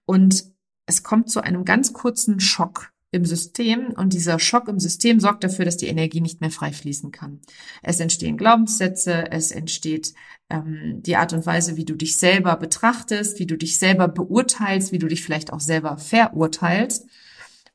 Und 0.07 0.47
es 0.87 1.05
kommt 1.05 1.31
zu 1.31 1.41
einem 1.41 1.65
ganz 1.65 1.93
kurzen 1.93 2.41
Schock 2.41 2.91
im 3.15 3.25
System 3.25 3.95
und 3.97 4.13
dieser 4.13 4.41
Schock 4.41 4.69
im 4.69 4.81
System 4.81 5.21
sorgt 5.21 5.45
dafür, 5.45 5.65
dass 5.65 5.77
die 5.77 5.87
Energie 5.87 6.21
nicht 6.21 6.41
mehr 6.41 6.51
frei 6.51 6.73
fließen 6.73 7.13
kann. 7.13 7.41
Es 7.83 8.01
entstehen 8.01 8.37
Glaubenssätze, 8.37 9.31
es 9.31 9.53
entsteht 9.53 10.15
ähm, 10.51 11.01
die 11.01 11.15
Art 11.15 11.33
und 11.33 11.47
Weise, 11.47 11.77
wie 11.77 11.85
du 11.85 11.95
dich 11.95 12.17
selber 12.17 12.57
betrachtest, 12.57 13.39
wie 13.39 13.47
du 13.47 13.57
dich 13.57 13.79
selber 13.79 14.09
beurteilst, 14.09 14.91
wie 14.91 14.99
du 14.99 15.07
dich 15.07 15.23
vielleicht 15.23 15.53
auch 15.53 15.61
selber 15.61 15.97
verurteilst. 15.97 17.07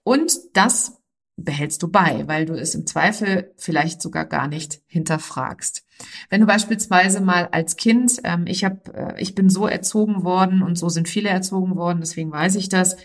Und 0.03 0.37
das 0.53 0.97
behältst 1.37 1.81
du 1.83 1.87
bei, 1.87 2.27
weil 2.27 2.45
du 2.45 2.53
es 2.53 2.75
im 2.75 2.85
Zweifel 2.85 3.53
vielleicht 3.55 4.01
sogar 4.01 4.25
gar 4.25 4.49
nicht 4.49 4.81
hinterfragst. 4.87 5.85
Wenn 6.29 6.41
du 6.41 6.47
beispielsweise 6.47 7.21
mal 7.21 7.47
als 7.53 7.77
Kind, 7.77 8.19
ähm, 8.25 8.45
ich 8.45 8.65
habe, 8.65 8.93
äh, 8.93 9.21
ich 9.21 9.35
bin 9.35 9.49
so 9.49 9.67
erzogen 9.67 10.23
worden 10.23 10.61
und 10.61 10.77
so 10.77 10.89
sind 10.89 11.07
viele 11.07 11.29
erzogen 11.29 11.77
worden, 11.77 12.01
deswegen 12.01 12.29
weiß 12.29 12.55
ich 12.55 12.67
das, 12.67 12.97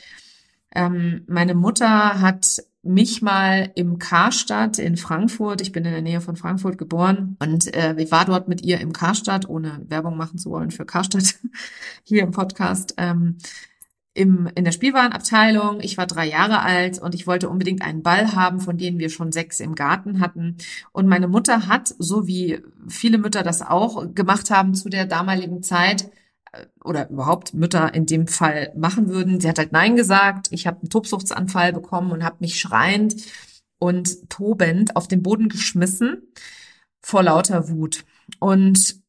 ähm, 0.74 1.22
meine 1.26 1.54
Mutter 1.54 2.20
hat 2.20 2.62
mich 2.82 3.22
mal 3.22 3.70
im 3.74 3.98
Karstadt 3.98 4.78
in 4.78 4.96
Frankfurt, 4.96 5.62
ich 5.62 5.72
bin 5.72 5.84
in 5.84 5.92
der 5.92 6.02
Nähe 6.02 6.20
von 6.20 6.36
Frankfurt 6.36 6.76
geboren 6.76 7.36
und 7.40 7.74
äh, 7.74 7.94
ich 7.96 8.10
war 8.10 8.26
dort 8.26 8.46
mit 8.48 8.62
ihr 8.62 8.80
im 8.80 8.92
Karstadt, 8.92 9.48
ohne 9.48 9.80
Werbung 9.88 10.16
machen 10.16 10.38
zu 10.38 10.50
wollen 10.50 10.70
für 10.70 10.84
Karstadt 10.84 11.36
hier 12.04 12.22
im 12.22 12.30
Podcast, 12.30 12.94
ähm, 12.98 13.38
im, 14.12 14.48
in 14.54 14.64
der 14.64 14.72
Spielwarenabteilung. 14.72 15.80
Ich 15.80 15.96
war 15.96 16.06
drei 16.06 16.28
Jahre 16.28 16.60
alt 16.60 17.00
und 17.00 17.14
ich 17.14 17.26
wollte 17.26 17.48
unbedingt 17.48 17.82
einen 17.82 18.02
Ball 18.02 18.34
haben, 18.34 18.60
von 18.60 18.78
denen 18.78 18.98
wir 18.98 19.08
schon 19.08 19.32
sechs 19.32 19.60
im 19.60 19.74
Garten 19.74 20.20
hatten. 20.20 20.58
Und 20.92 21.08
meine 21.08 21.26
Mutter 21.26 21.66
hat, 21.66 21.94
so 21.98 22.26
wie 22.26 22.60
viele 22.86 23.18
Mütter 23.18 23.42
das 23.42 23.62
auch 23.62 24.14
gemacht 24.14 24.50
haben 24.50 24.74
zu 24.74 24.88
der 24.88 25.06
damaligen 25.06 25.62
Zeit, 25.62 26.10
oder 26.84 27.08
überhaupt 27.10 27.54
Mütter 27.54 27.94
in 27.94 28.06
dem 28.06 28.26
Fall 28.26 28.72
machen 28.76 29.08
würden. 29.08 29.40
Sie 29.40 29.48
hat 29.48 29.58
halt 29.58 29.72
Nein 29.72 29.96
gesagt. 29.96 30.48
Ich 30.50 30.66
habe 30.66 30.80
einen 30.80 30.90
Tobsuchtsanfall 30.90 31.72
bekommen 31.72 32.12
und 32.12 32.24
habe 32.24 32.36
mich 32.40 32.58
schreiend 32.58 33.16
und 33.78 34.30
tobend 34.30 34.96
auf 34.96 35.08
den 35.08 35.22
Boden 35.22 35.48
geschmissen 35.48 36.32
vor 37.00 37.22
lauter 37.22 37.68
Wut. 37.68 38.04
Und 38.38 39.03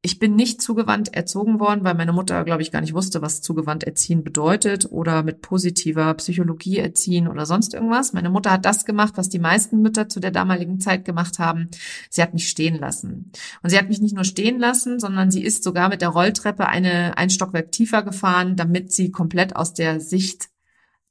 ich 0.00 0.20
bin 0.20 0.36
nicht 0.36 0.62
zugewandt 0.62 1.12
erzogen 1.12 1.58
worden, 1.58 1.82
weil 1.82 1.94
meine 1.94 2.12
Mutter, 2.12 2.44
glaube 2.44 2.62
ich, 2.62 2.70
gar 2.70 2.80
nicht 2.80 2.94
wusste, 2.94 3.20
was 3.20 3.42
zugewandt 3.42 3.82
erziehen 3.82 4.22
bedeutet 4.22 4.86
oder 4.92 5.24
mit 5.24 5.42
positiver 5.42 6.14
Psychologie 6.14 6.78
erziehen 6.78 7.26
oder 7.26 7.46
sonst 7.46 7.74
irgendwas. 7.74 8.12
Meine 8.12 8.30
Mutter 8.30 8.52
hat 8.52 8.64
das 8.64 8.84
gemacht, 8.84 9.14
was 9.16 9.28
die 9.28 9.40
meisten 9.40 9.82
Mütter 9.82 10.08
zu 10.08 10.20
der 10.20 10.30
damaligen 10.30 10.78
Zeit 10.78 11.04
gemacht 11.04 11.40
haben. 11.40 11.68
Sie 12.10 12.22
hat 12.22 12.32
mich 12.32 12.48
stehen 12.48 12.76
lassen. 12.76 13.32
Und 13.62 13.70
sie 13.70 13.78
hat 13.78 13.88
mich 13.88 14.00
nicht 14.00 14.14
nur 14.14 14.24
stehen 14.24 14.60
lassen, 14.60 15.00
sondern 15.00 15.32
sie 15.32 15.42
ist 15.42 15.64
sogar 15.64 15.88
mit 15.88 16.00
der 16.00 16.10
Rolltreppe 16.10 16.68
eine, 16.68 17.18
ein 17.18 17.30
Stockwerk 17.30 17.72
tiefer 17.72 18.04
gefahren, 18.04 18.54
damit 18.54 18.92
sie 18.92 19.10
komplett 19.10 19.56
aus 19.56 19.74
der 19.74 19.98
Sicht 19.98 20.48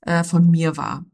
äh, 0.08 0.24
von 0.24 0.50
mir 0.50 0.78
war. 0.78 1.06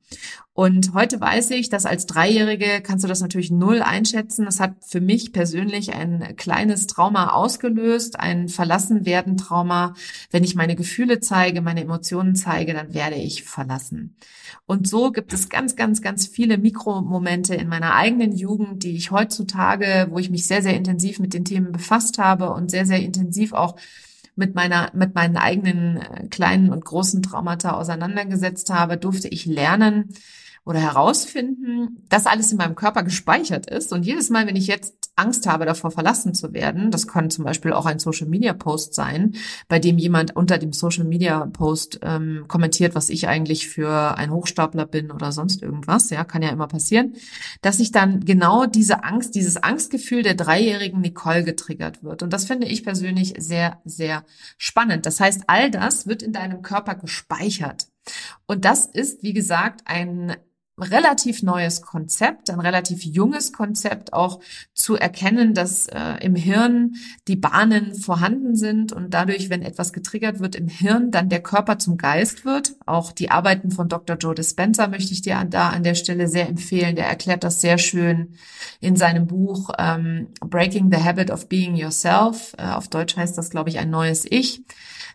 Und 0.55 0.93
heute 0.93 1.19
weiß 1.19 1.49
ich, 1.51 1.69
dass 1.69 1.87
als 1.87 2.05
Dreijährige 2.05 2.81
kannst 2.83 3.03
du 3.03 3.07
das 3.07 3.21
natürlich 3.21 3.49
null 3.49 3.81
einschätzen. 3.81 4.45
Das 4.45 4.59
hat 4.59 4.75
für 4.85 5.01
mich 5.01 5.33
persönlich 5.33 5.95
ein 5.95 6.35
kleines 6.37 6.85
Trauma 6.85 7.31
ausgelöst, 7.31 8.19
ein 8.19 8.49
Verlassenwerden-Trauma. 8.49 9.95
Wenn 10.29 10.43
ich 10.43 10.53
meine 10.53 10.75
Gefühle 10.75 11.19
zeige, 11.19 11.61
meine 11.63 11.81
Emotionen 11.81 12.35
zeige, 12.35 12.73
dann 12.75 12.93
werde 12.93 13.15
ich 13.15 13.43
verlassen. 13.43 14.15
Und 14.67 14.87
so 14.87 15.11
gibt 15.11 15.33
es 15.33 15.49
ganz, 15.49 15.75
ganz, 15.75 16.03
ganz 16.03 16.27
viele 16.27 16.59
Mikromomente 16.59 17.55
in 17.55 17.67
meiner 17.67 17.95
eigenen 17.95 18.31
Jugend, 18.31 18.83
die 18.83 18.95
ich 18.95 19.09
heutzutage, 19.09 20.07
wo 20.11 20.19
ich 20.19 20.29
mich 20.29 20.45
sehr, 20.45 20.61
sehr 20.61 20.75
intensiv 20.75 21.17
mit 21.17 21.33
den 21.33 21.45
Themen 21.45 21.71
befasst 21.71 22.19
habe 22.19 22.51
und 22.51 22.69
sehr, 22.69 22.85
sehr 22.85 23.01
intensiv 23.01 23.53
auch 23.53 23.75
mit 24.35 24.55
meiner, 24.55 24.91
mit 24.93 25.15
meinen 25.15 25.37
eigenen 25.37 25.97
äh, 25.97 26.27
kleinen 26.27 26.71
und 26.71 26.85
großen 26.85 27.21
Traumata 27.21 27.71
auseinandergesetzt 27.71 28.69
habe, 28.69 28.97
durfte 28.97 29.27
ich 29.27 29.45
lernen, 29.45 30.13
oder 30.65 30.79
herausfinden, 30.79 32.03
dass 32.09 32.25
alles 32.25 32.51
in 32.51 32.57
meinem 32.57 32.75
Körper 32.75 33.03
gespeichert 33.03 33.69
ist. 33.69 33.91
Und 33.91 34.05
jedes 34.05 34.29
Mal, 34.29 34.47
wenn 34.47 34.55
ich 34.55 34.67
jetzt 34.67 35.02
Angst 35.15 35.47
habe, 35.47 35.65
davor 35.65 35.91
verlassen 35.91 36.33
zu 36.33 36.53
werden, 36.53 36.89
das 36.89 37.07
kann 37.07 37.29
zum 37.29 37.45
Beispiel 37.45 37.73
auch 37.73 37.85
ein 37.85 37.99
Social 37.99 38.27
Media 38.27 38.53
Post 38.53 38.95
sein, 38.95 39.35
bei 39.67 39.79
dem 39.79 39.97
jemand 39.97 40.35
unter 40.35 40.57
dem 40.57 40.73
Social 40.73 41.03
Media 41.03 41.45
Post 41.45 41.99
ähm, 42.01 42.45
kommentiert, 42.47 42.95
was 42.95 43.09
ich 43.09 43.27
eigentlich 43.27 43.67
für 43.67 44.17
ein 44.17 44.31
Hochstapler 44.31 44.85
bin 44.85 45.11
oder 45.11 45.31
sonst 45.31 45.61
irgendwas, 45.61 46.09
ja, 46.09 46.23
kann 46.23 46.41
ja 46.41 46.49
immer 46.49 46.67
passieren, 46.67 47.13
dass 47.61 47.79
ich 47.79 47.91
dann 47.91 48.25
genau 48.25 48.65
diese 48.65 49.03
Angst, 49.03 49.35
dieses 49.35 49.57
Angstgefühl 49.57 50.23
der 50.23 50.35
dreijährigen 50.35 51.01
Nicole 51.01 51.43
getriggert 51.43 52.03
wird. 52.03 52.23
Und 52.23 52.33
das 52.33 52.45
finde 52.45 52.67
ich 52.67 52.83
persönlich 52.83 53.35
sehr, 53.37 53.81
sehr 53.85 54.25
spannend. 54.57 55.05
Das 55.05 55.19
heißt, 55.19 55.43
all 55.47 55.69
das 55.69 56.07
wird 56.07 56.23
in 56.23 56.33
deinem 56.33 56.61
Körper 56.61 56.95
gespeichert. 56.95 57.87
Und 58.47 58.65
das 58.65 58.85
ist, 58.85 59.23
wie 59.23 59.33
gesagt, 59.33 59.81
ein 59.85 60.35
relativ 60.77 61.43
neues 61.43 61.81
Konzept, 61.81 62.49
ein 62.49 62.59
relativ 62.59 63.03
junges 63.03 63.53
Konzept, 63.53 64.13
auch 64.13 64.39
zu 64.73 64.95
erkennen, 64.95 65.53
dass 65.53 65.87
äh, 65.87 66.15
im 66.21 66.35
Hirn 66.35 66.95
die 67.27 67.35
Bahnen 67.35 67.93
vorhanden 67.93 68.55
sind 68.55 68.91
und 68.91 69.13
dadurch, 69.13 69.49
wenn 69.49 69.61
etwas 69.61 69.93
getriggert 69.93 70.39
wird 70.39 70.55
im 70.55 70.67
Hirn, 70.67 71.11
dann 71.11 71.29
der 71.29 71.43
Körper 71.43 71.77
zum 71.77 71.97
Geist 71.97 72.43
wird. 72.43 72.75
Auch 72.85 73.11
die 73.11 73.29
Arbeiten 73.29 73.69
von 73.69 73.87
Dr. 73.87 74.17
Joe 74.17 74.33
Dispenza 74.33 74.87
möchte 74.87 75.13
ich 75.13 75.21
dir 75.21 75.45
da 75.49 75.69
an 75.69 75.83
der 75.83 75.95
Stelle 75.95 76.27
sehr 76.27 76.49
empfehlen. 76.49 76.95
Der 76.95 77.07
erklärt 77.07 77.43
das 77.43 77.61
sehr 77.61 77.77
schön 77.77 78.33
in 78.79 78.95
seinem 78.95 79.27
Buch 79.27 79.69
ähm, 79.77 80.29
Breaking 80.41 80.91
the 80.91 81.03
Habit 81.03 81.29
of 81.29 81.49
Being 81.49 81.75
Yourself. 81.75 82.53
Äh, 82.57 82.63
auf 82.71 82.87
Deutsch 82.87 83.15
heißt 83.15 83.37
das, 83.37 83.51
glaube 83.51 83.69
ich, 83.69 83.77
ein 83.77 83.91
neues 83.91 84.25
Ich. 84.27 84.63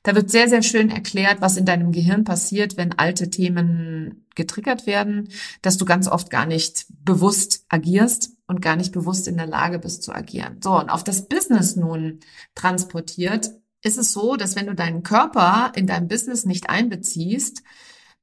Da 0.03 0.15
wird 0.15 0.31
sehr, 0.31 0.49
sehr 0.49 0.63
schön 0.63 0.91
erklärt, 0.91 1.41
was 1.41 1.57
in 1.57 1.65
deinem 1.65 1.93
Gehirn 1.93 2.25
passiert, 2.25 2.77
wenn 2.77 2.99
alte 2.99 3.31
Themen 3.31 4.27
getriggert 4.35 4.87
werden, 4.87 5.29
dass 5.63 5.77
du 5.77 5.85
ganz 5.85 6.09
oft 6.09 6.31
gar 6.31 6.47
nicht 6.47 6.87
bewusst 6.89 7.65
agierst 7.69 8.31
und 8.47 8.63
gar 8.63 8.77
nicht 8.77 8.93
bewusst 8.93 9.29
in 9.29 9.37
der 9.37 9.47
Lage 9.47 9.79
bist 9.79 10.03
zu 10.03 10.13
agieren. 10.13 10.61
So, 10.63 10.79
und 10.79 10.91
auf 10.91 11.05
das 11.05 11.29
Business 11.29 11.77
nun 11.77 12.21
transportiert, 12.55 13.51
ist 13.83 13.99
es 13.99 14.13
so, 14.13 14.37
dass 14.37 14.57
wenn 14.57 14.67
du 14.67 14.75
deinen 14.75 15.03
Körper 15.03 15.73
in 15.75 15.87
deinem 15.87 16.09
Business 16.09 16.45
nicht 16.45 16.71
einbeziehst, 16.71 17.63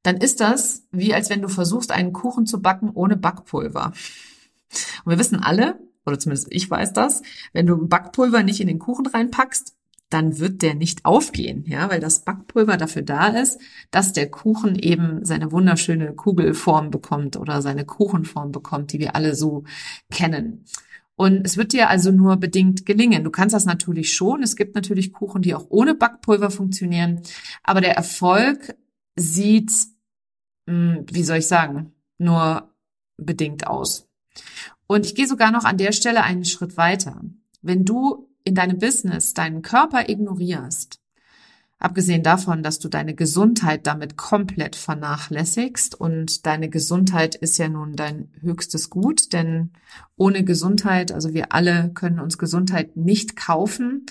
dann 0.02 0.18
ist 0.18 0.40
das 0.40 0.84
wie 0.90 1.14
als 1.14 1.30
wenn 1.30 1.42
du 1.42 1.48
versuchst, 1.48 1.90
einen 1.90 2.12
Kuchen 2.12 2.46
zu 2.46 2.60
backen 2.60 2.90
ohne 2.90 3.16
Backpulver. 3.16 3.92
Und 5.04 5.10
wir 5.10 5.18
wissen 5.18 5.40
alle, 5.40 5.78
oder 6.04 6.18
zumindest 6.18 6.48
ich 6.50 6.70
weiß 6.70 6.92
das, 6.92 7.22
wenn 7.52 7.66
du 7.66 7.86
Backpulver 7.86 8.42
nicht 8.42 8.60
in 8.60 8.68
den 8.68 8.78
Kuchen 8.78 9.06
reinpackst, 9.06 9.75
dann 10.08 10.38
wird 10.38 10.62
der 10.62 10.74
nicht 10.74 11.04
aufgehen, 11.04 11.64
ja, 11.66 11.90
weil 11.90 12.00
das 12.00 12.24
Backpulver 12.24 12.76
dafür 12.76 13.02
da 13.02 13.28
ist, 13.28 13.60
dass 13.90 14.12
der 14.12 14.30
Kuchen 14.30 14.76
eben 14.76 15.24
seine 15.24 15.50
wunderschöne 15.50 16.14
Kugelform 16.14 16.90
bekommt 16.90 17.36
oder 17.36 17.60
seine 17.60 17.84
Kuchenform 17.84 18.52
bekommt, 18.52 18.92
die 18.92 19.00
wir 19.00 19.16
alle 19.16 19.34
so 19.34 19.64
kennen. 20.10 20.64
Und 21.16 21.46
es 21.46 21.56
wird 21.56 21.72
dir 21.72 21.88
also 21.88 22.12
nur 22.12 22.36
bedingt 22.36 22.84
gelingen. 22.86 23.24
Du 23.24 23.30
kannst 23.30 23.54
das 23.54 23.64
natürlich 23.64 24.12
schon. 24.12 24.42
Es 24.42 24.54
gibt 24.54 24.74
natürlich 24.74 25.12
Kuchen, 25.12 25.42
die 25.42 25.54
auch 25.54 25.66
ohne 25.70 25.94
Backpulver 25.94 26.50
funktionieren. 26.50 27.22
Aber 27.62 27.80
der 27.80 27.96
Erfolg 27.96 28.76
sieht, 29.16 29.72
hm, 30.68 31.06
wie 31.10 31.24
soll 31.24 31.38
ich 31.38 31.48
sagen, 31.48 31.94
nur 32.18 32.70
bedingt 33.16 33.66
aus. 33.66 34.08
Und 34.86 35.06
ich 35.06 35.14
gehe 35.14 35.26
sogar 35.26 35.50
noch 35.50 35.64
an 35.64 35.78
der 35.78 35.92
Stelle 35.92 36.22
einen 36.22 36.44
Schritt 36.44 36.76
weiter. 36.76 37.22
Wenn 37.62 37.84
du 37.86 38.25
in 38.46 38.54
deinem 38.54 38.78
Business 38.78 39.34
deinen 39.34 39.60
Körper 39.60 40.08
ignorierst, 40.08 41.00
abgesehen 41.78 42.22
davon, 42.22 42.62
dass 42.62 42.78
du 42.78 42.88
deine 42.88 43.14
Gesundheit 43.14 43.86
damit 43.86 44.16
komplett 44.16 44.76
vernachlässigst 44.76 45.94
und 46.00 46.46
deine 46.46 46.70
Gesundheit 46.70 47.34
ist 47.34 47.58
ja 47.58 47.68
nun 47.68 47.96
dein 47.96 48.30
höchstes 48.40 48.88
Gut, 48.88 49.32
denn 49.32 49.72
ohne 50.16 50.44
Gesundheit, 50.44 51.10
also 51.12 51.34
wir 51.34 51.52
alle 51.52 51.90
können 51.92 52.20
uns 52.20 52.38
Gesundheit 52.38 52.96
nicht 52.96 53.36
kaufen. 53.36 54.06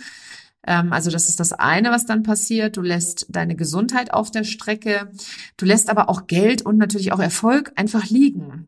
Ähm, 0.68 0.92
also 0.92 1.10
das 1.10 1.30
ist 1.30 1.40
das 1.40 1.54
eine, 1.54 1.92
was 1.92 2.06
dann 2.06 2.24
passiert. 2.24 2.76
Du 2.76 2.82
lässt 2.82 3.28
deine 3.30 3.56
Gesundheit 3.56 4.14
auf 4.14 4.32
der 4.32 4.44
Strecke. 4.44 5.10
Du 5.56 5.66
lässt 5.66 5.90
aber 5.90 6.10
auch 6.10 6.28
Geld 6.28 6.62
und 6.62 6.78
natürlich 6.78 7.14
auch 7.14 7.20
Erfolg 7.20 7.72
einfach 7.78 8.10
liegen. 8.10 8.68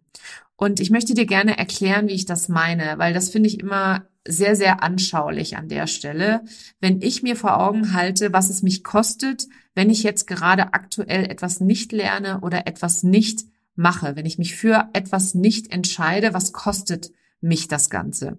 Und 0.57 0.79
ich 0.79 0.89
möchte 0.89 1.13
dir 1.13 1.27
gerne 1.27 1.57
erklären, 1.57 2.07
wie 2.07 2.13
ich 2.13 2.25
das 2.25 2.49
meine, 2.49 2.97
weil 2.97 3.13
das 3.13 3.29
finde 3.29 3.47
ich 3.47 3.59
immer 3.59 4.07
sehr, 4.27 4.55
sehr 4.55 4.83
anschaulich 4.83 5.55
an 5.55 5.69
der 5.69 5.87
Stelle, 5.87 6.43
wenn 6.81 7.01
ich 7.01 7.23
mir 7.23 7.35
vor 7.35 7.61
Augen 7.61 7.93
halte, 7.93 8.33
was 8.33 8.49
es 8.49 8.63
mich 8.63 8.83
kostet, 8.83 9.47
wenn 9.75 9.89
ich 9.89 10.03
jetzt 10.03 10.25
gerade 10.25 10.73
aktuell 10.73 11.25
etwas 11.25 11.61
nicht 11.61 11.91
lerne 11.91 12.41
oder 12.41 12.67
etwas 12.67 13.03
nicht 13.03 13.45
mache, 13.75 14.15
wenn 14.15 14.25
ich 14.25 14.39
mich 14.39 14.55
für 14.55 14.89
etwas 14.93 15.35
nicht 15.35 15.71
entscheide, 15.71 16.33
was 16.33 16.51
kostet 16.51 17.11
mich 17.39 17.67
das 17.67 17.89
Ganze? 17.89 18.37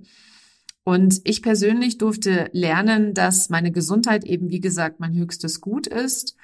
Und 0.82 1.20
ich 1.24 1.42
persönlich 1.42 1.98
durfte 1.98 2.50
lernen, 2.52 3.14
dass 3.14 3.48
meine 3.48 3.70
Gesundheit 3.70 4.24
eben, 4.24 4.50
wie 4.50 4.60
gesagt, 4.60 5.00
mein 5.00 5.14
höchstes 5.14 5.60
Gut 5.60 5.86
ist. 5.86 6.34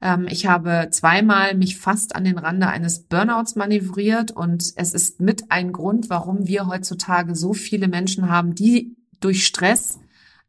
Ähm, 0.00 0.26
ich 0.28 0.46
habe 0.46 0.88
zweimal 0.90 1.54
mich 1.54 1.78
fast 1.78 2.16
an 2.16 2.24
den 2.24 2.38
Rande 2.38 2.68
eines 2.68 3.04
Burnouts 3.04 3.56
manövriert 3.56 4.30
und 4.30 4.72
es 4.76 4.94
ist 4.94 5.20
mit 5.20 5.50
ein 5.50 5.72
Grund, 5.72 6.10
warum 6.10 6.46
wir 6.46 6.66
heutzutage 6.66 7.34
so 7.34 7.52
viele 7.52 7.88
Menschen 7.88 8.28
haben, 8.28 8.54
die 8.54 8.96
durch 9.20 9.46
Stress 9.46 9.98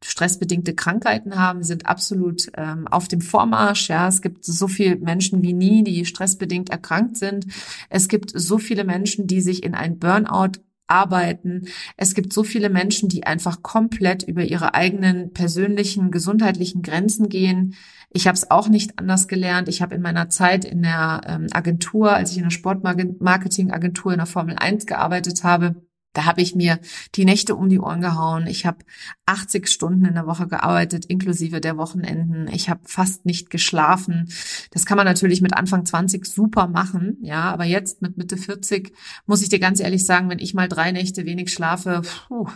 stressbedingte 0.04 0.76
Krankheiten 0.76 1.36
haben, 1.36 1.64
sind 1.64 1.88
absolut 1.88 2.52
ähm, 2.56 2.88
auf 2.88 3.08
dem 3.08 3.22
Vormarsch. 3.22 3.90
Ja, 3.90 4.08
es 4.08 4.22
gibt 4.22 4.46
so 4.46 4.68
viele 4.68 4.98
Menschen 4.98 5.42
wie 5.42 5.54
nie, 5.54 5.84
die 5.84 6.06
stressbedingt 6.06 6.70
erkrankt 6.70 7.18
sind. 7.18 7.48
Es 7.90 8.08
gibt 8.08 8.32
so 8.34 8.58
viele 8.58 8.84
Menschen, 8.84 9.26
die 9.26 9.42
sich 9.42 9.64
in 9.64 9.74
ein 9.74 9.98
Burnout 9.98 10.60
arbeiten. 10.88 11.68
Es 11.98 12.14
gibt 12.14 12.34
so 12.34 12.44
viele 12.44 12.70
Menschen, 12.70 13.10
die 13.10 13.26
einfach 13.26 13.64
komplett 13.64 14.24
über 14.24 14.44
ihre 14.44 14.74
eigenen 14.74 15.34
persönlichen 15.34 16.12
gesundheitlichen 16.12 16.82
Grenzen 16.82 17.30
gehen. 17.30 17.76
Ich 18.10 18.28
habe 18.28 18.36
es 18.36 18.50
auch 18.52 18.70
nicht 18.70 18.98
anders 19.00 19.28
gelernt. 19.28 19.68
Ich 19.68 19.82
habe 19.82 19.96
in 19.96 20.02
meiner 20.02 20.30
Zeit 20.30 20.64
in 20.66 20.82
der 20.82 21.22
ähm, 21.26 21.48
Agentur, 21.52 22.14
als 22.14 22.32
ich 22.32 22.38
in 22.38 22.44
der 22.44 22.52
Sportmarketing-Agentur 22.52 24.14
in 24.14 24.20
der 24.20 24.28
Formel 24.28 24.56
1 24.58 24.86
gearbeitet 24.86 25.44
habe, 25.44 25.76
da 26.16 26.26
habe 26.26 26.42
ich 26.42 26.56
mir 26.56 26.80
die 27.14 27.26
Nächte 27.26 27.56
um 27.56 27.70
die 27.70 27.80
Ohren 27.80 28.02
gehauen. 28.02 28.48
Ich 28.48 28.66
habe 28.66 28.80
80 29.26 29.68
Stunden 29.68 30.06
in 30.06 30.16
der 30.16 30.26
Woche 30.28 30.48
gearbeitet, 30.48 31.06
inklusive 31.06 31.62
der 31.62 31.78
Wochenenden. 31.78 32.48
Ich 32.54 32.70
habe 32.70 32.82
fast 32.86 33.26
nicht 33.26 33.50
geschlafen. 33.50 34.30
Das 34.72 34.86
kann 34.86 34.98
man 34.98 35.06
natürlich 35.06 35.42
mit 35.42 35.54
Anfang 35.54 35.86
20 35.86 36.26
super 36.26 36.68
machen, 36.68 37.18
ja, 37.22 37.52
aber 37.52 37.66
jetzt 37.66 38.02
mit 38.02 38.18
Mitte 38.18 38.38
40 38.38 38.94
muss 39.26 39.42
ich 39.42 39.50
dir 39.50 39.60
ganz 39.60 39.80
ehrlich 39.80 40.06
sagen, 40.06 40.30
wenn 40.30 40.40
ich 40.40 40.54
mal 40.54 40.70
drei 40.70 40.92
Nächte 40.92 41.26
wenig 41.26 41.52
schlafe, 41.52 42.02
puh, 42.28 42.48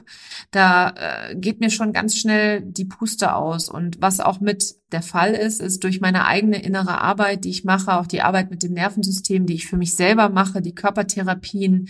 da 0.52 0.94
äh, 0.96 1.36
geht 1.36 1.60
mir 1.60 1.70
schon 1.70 1.92
ganz 1.92 2.18
schnell 2.18 2.62
die 2.62 2.86
Puste 2.86 3.36
aus. 3.36 3.70
Und 3.70 4.02
was 4.02 4.20
auch 4.20 4.40
mit 4.40 4.76
der 4.92 5.02
Fall 5.02 5.34
ist, 5.34 5.60
ist 5.60 5.84
durch 5.84 6.02
meine 6.02 6.26
eigene 6.26 6.62
innere 6.62 7.02
Arbeit, 7.02 7.44
die 7.44 7.50
ich 7.50 7.64
mache, 7.64 7.94
auch 7.94 8.08
die 8.08 8.22
Arbeit 8.22 8.50
mit 8.50 8.64
dem 8.64 8.74
Nervensystem, 8.74 9.46
die 9.46 9.56
ich 9.56 9.68
für 9.68 9.78
mich 9.78 9.96
selber 9.96 10.30
mache, 10.30 10.62
die 10.62 10.76
Körpertherapien, 10.76 11.90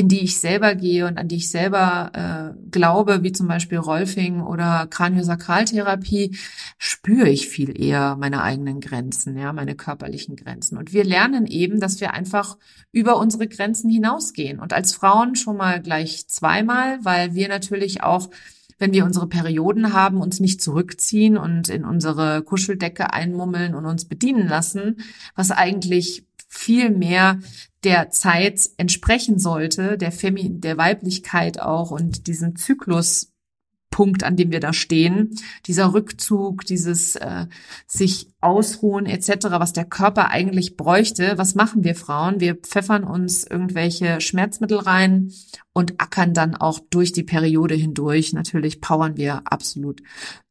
in 0.00 0.08
die 0.08 0.20
ich 0.20 0.40
selber 0.40 0.74
gehe 0.74 1.06
und 1.06 1.18
an 1.18 1.28
die 1.28 1.36
ich 1.36 1.50
selber 1.50 2.54
äh, 2.54 2.70
glaube, 2.70 3.22
wie 3.22 3.32
zum 3.32 3.48
Beispiel 3.48 3.76
Rolfing 3.76 4.40
oder 4.40 4.86
Kraniosakraltherapie, 4.88 6.38
spüre 6.78 7.28
ich 7.28 7.48
viel 7.48 7.78
eher 7.78 8.16
meine 8.16 8.42
eigenen 8.42 8.80
Grenzen, 8.80 9.36
ja, 9.36 9.52
meine 9.52 9.74
körperlichen 9.74 10.36
Grenzen. 10.36 10.78
Und 10.78 10.94
wir 10.94 11.04
lernen 11.04 11.46
eben, 11.46 11.80
dass 11.80 12.00
wir 12.00 12.14
einfach 12.14 12.56
über 12.92 13.18
unsere 13.18 13.46
Grenzen 13.46 13.90
hinausgehen. 13.90 14.58
Und 14.58 14.72
als 14.72 14.94
Frauen 14.94 15.36
schon 15.36 15.58
mal 15.58 15.82
gleich 15.82 16.26
zweimal, 16.28 16.98
weil 17.04 17.34
wir 17.34 17.48
natürlich 17.48 18.02
auch 18.02 18.30
wenn 18.78 18.94
wir 18.94 19.04
unsere 19.04 19.28
Perioden 19.28 19.92
haben, 19.92 20.22
uns 20.22 20.40
nicht 20.40 20.62
zurückziehen 20.62 21.36
und 21.36 21.68
in 21.68 21.84
unsere 21.84 22.42
Kuscheldecke 22.42 23.12
einmummeln 23.12 23.74
und 23.74 23.84
uns 23.84 24.06
bedienen 24.06 24.48
lassen, 24.48 25.02
was 25.34 25.50
eigentlich 25.50 26.24
viel 26.50 26.90
mehr 26.90 27.38
der 27.84 28.10
Zeit 28.10 28.68
entsprechen 28.76 29.38
sollte, 29.38 29.96
der 29.96 30.12
Femi 30.12 30.60
der 30.60 30.76
Weiblichkeit 30.76 31.60
auch 31.60 31.92
und 31.92 32.26
diesem 32.26 32.56
Zykluspunkt, 32.56 34.24
an 34.24 34.36
dem 34.36 34.50
wir 34.50 34.58
da 34.58 34.72
stehen, 34.72 35.30
dieser 35.66 35.94
Rückzug, 35.94 36.66
dieses 36.66 37.14
äh, 37.16 37.46
sich 37.86 38.28
ausruhen 38.40 39.06
etc., 39.06 39.46
was 39.50 39.72
der 39.72 39.84
Körper 39.84 40.30
eigentlich 40.30 40.76
bräuchte. 40.76 41.34
Was 41.38 41.54
machen 41.54 41.84
wir 41.84 41.94
Frauen? 41.94 42.40
Wir 42.40 42.56
pfeffern 42.56 43.04
uns 43.04 43.44
irgendwelche 43.44 44.20
Schmerzmittel 44.20 44.78
rein 44.78 45.32
und 45.72 46.00
ackern 46.00 46.34
dann 46.34 46.56
auch 46.56 46.80
durch 46.90 47.12
die 47.12 47.22
Periode 47.22 47.76
hindurch. 47.76 48.32
Natürlich 48.32 48.80
powern 48.80 49.16
wir 49.16 49.42
absolut 49.44 50.02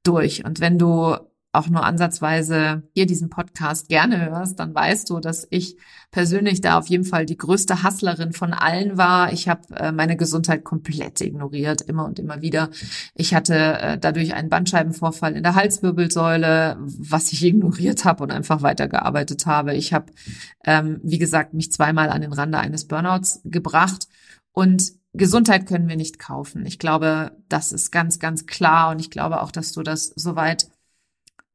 durch. 0.04 0.46
Und 0.46 0.62
wenn 0.62 0.80
du 0.80 1.18
auch 1.52 1.68
nur 1.68 1.84
ansatzweise 1.84 2.84
hier 2.94 3.08
diesen 3.08 3.30
Podcast 3.30 3.90
gerne 3.90 4.30
hörst, 4.30 4.60
dann 4.60 4.76
weißt 4.76 5.10
du, 5.10 5.20
dass 5.20 5.48
ich 5.50 5.78
persönlich 6.12 6.62
da 6.62 6.78
auf 6.78 6.88
jeden 6.88 7.06
Fall 7.06 7.26
die 7.26 7.38
größte 7.38 7.84
Hustlerin 7.84 8.34
von 8.34 8.54
allen 8.54 8.98
war. 8.98 9.34
Ich 9.34 9.50
habe 9.50 9.76
äh, 9.76 9.92
meine 9.92 10.16
Gesundheit 10.16 10.64
komplett 10.64 11.22
ignoriert, 11.22 11.82
immer 11.82 12.06
und 12.06 12.20
immer 12.20 12.42
wieder. 12.42 12.70
Ich 13.16 13.34
hatte 13.34 13.56
äh, 13.56 13.98
dadurch 13.98 14.36
einen 14.36 14.50
Bandscheibenvorfall 14.50 15.36
in 15.36 15.44
der 15.44 15.56
Halswirbelsäule, 15.56 16.78
was 16.80 17.32
ich 17.32 17.44
ignoriert 17.44 18.06
habe 18.06 18.24
und 18.24 18.32
einfach 18.32 18.62
weitergearbeitet 18.62 19.48
habe. 19.48 19.74
Ich 19.74 19.92
habe, 19.92 20.12
ähm, 20.66 21.00
wie 21.04 21.20
gesagt, 21.20 21.56
mich 21.56 21.72
zweimal 21.72 22.10
an 22.10 22.22
den 22.22 22.34
Rande 22.34 22.60
eines 22.60 22.88
Burnouts 22.88 23.42
gebracht 23.44 24.08
und 24.52 24.92
Gesundheit 25.14 25.66
können 25.66 25.90
wir 25.90 25.96
nicht 25.96 26.20
kaufen. 26.20 26.66
Ich 26.68 26.78
glaube, 26.78 27.32
das 27.50 27.72
ist 27.72 27.92
ganz, 27.92 28.20
ganz 28.20 28.46
klar 28.46 28.92
und 28.92 29.00
ich 29.00 29.10
glaube 29.10 29.42
auch, 29.42 29.52
dass 29.52 29.72
du 29.72 29.82
das 29.82 30.14
soweit 30.16 30.70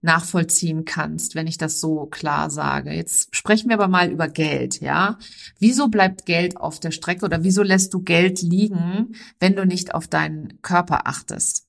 nachvollziehen 0.04 0.84
kannst, 0.84 1.34
wenn 1.34 1.46
ich 1.46 1.58
das 1.58 1.80
so 1.80 2.06
klar 2.06 2.50
sage. 2.50 2.92
Jetzt 2.92 3.34
sprechen 3.34 3.68
wir 3.70 3.74
aber 3.74 3.88
mal 3.88 4.10
über 4.10 4.28
Geld, 4.28 4.80
ja? 4.80 5.18
Wieso 5.58 5.88
bleibt 5.88 6.26
Geld 6.26 6.56
auf 6.56 6.78
der 6.78 6.90
Strecke 6.90 7.24
oder 7.24 7.42
wieso 7.42 7.62
lässt 7.62 7.94
du 7.94 8.02
Geld 8.02 8.42
liegen, 8.42 9.16
wenn 9.40 9.56
du 9.56 9.64
nicht 9.64 9.94
auf 9.94 10.06
deinen 10.06 10.60
Körper 10.62 11.06
achtest? 11.06 11.66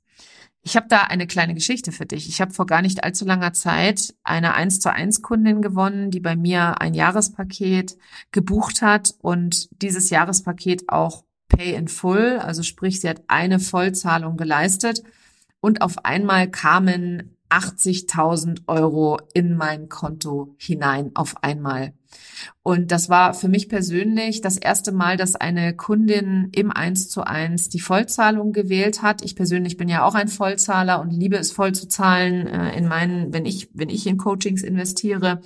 Ich 0.61 0.75
habe 0.75 0.87
da 0.89 1.01
eine 1.01 1.27
kleine 1.27 1.53
Geschichte 1.53 1.91
für 1.91 2.05
dich. 2.05 2.27
Ich 2.27 2.41
habe 2.41 2.51
vor 2.51 2.65
gar 2.65 2.81
nicht 2.81 3.03
allzu 3.03 3.23
langer 3.23 3.53
Zeit 3.53 4.15
eine 4.23 4.55
1 4.55 4.79
zu 4.79 4.91
1 4.91 5.21
Kundin 5.21 5.61
gewonnen, 5.61 6.11
die 6.11 6.19
bei 6.19 6.35
mir 6.35 6.81
ein 6.81 6.93
Jahrespaket 6.93 7.97
gebucht 8.31 8.81
hat 8.81 9.13
und 9.19 9.69
dieses 9.81 10.09
Jahrespaket 10.09 10.89
auch 10.89 11.23
Pay 11.47 11.75
in 11.75 11.87
Full, 11.87 12.39
also 12.39 12.63
sprich, 12.63 12.99
sie 12.99 13.07
hat 13.07 13.21
eine 13.27 13.59
Vollzahlung 13.59 14.35
geleistet 14.35 15.03
und 15.61 15.81
auf 15.81 16.03
einmal 16.03 16.49
kamen 16.49 17.34
80.000 17.49 18.61
Euro 18.67 19.19
in 19.33 19.55
mein 19.55 19.89
Konto 19.89 20.55
hinein 20.57 21.11
auf 21.13 21.43
einmal. 21.43 21.93
Und 22.63 22.91
das 22.91 23.09
war 23.09 23.33
für 23.33 23.47
mich 23.47 23.69
persönlich 23.69 24.41
das 24.41 24.57
erste 24.57 24.91
Mal, 24.91 25.17
dass 25.17 25.35
eine 25.35 25.75
Kundin 25.75 26.49
im 26.53 26.71
1 26.71 27.09
zu 27.09 27.25
1 27.25 27.69
die 27.69 27.79
Vollzahlung 27.79 28.53
gewählt 28.53 29.01
hat. 29.01 29.23
Ich 29.23 29.35
persönlich 29.35 29.77
bin 29.77 29.89
ja 29.89 30.03
auch 30.05 30.15
ein 30.15 30.27
Vollzahler 30.27 31.01
und 31.01 31.11
liebe 31.11 31.37
es 31.37 31.51
voll 31.51 31.73
zu 31.73 31.87
zahlen 31.87 32.47
äh, 32.47 32.77
in 32.77 32.87
meinen, 32.87 33.33
wenn 33.33 33.45
ich, 33.45 33.69
wenn 33.73 33.89
ich 33.89 34.07
in 34.07 34.17
Coachings 34.17 34.63
investiere. 34.63 35.41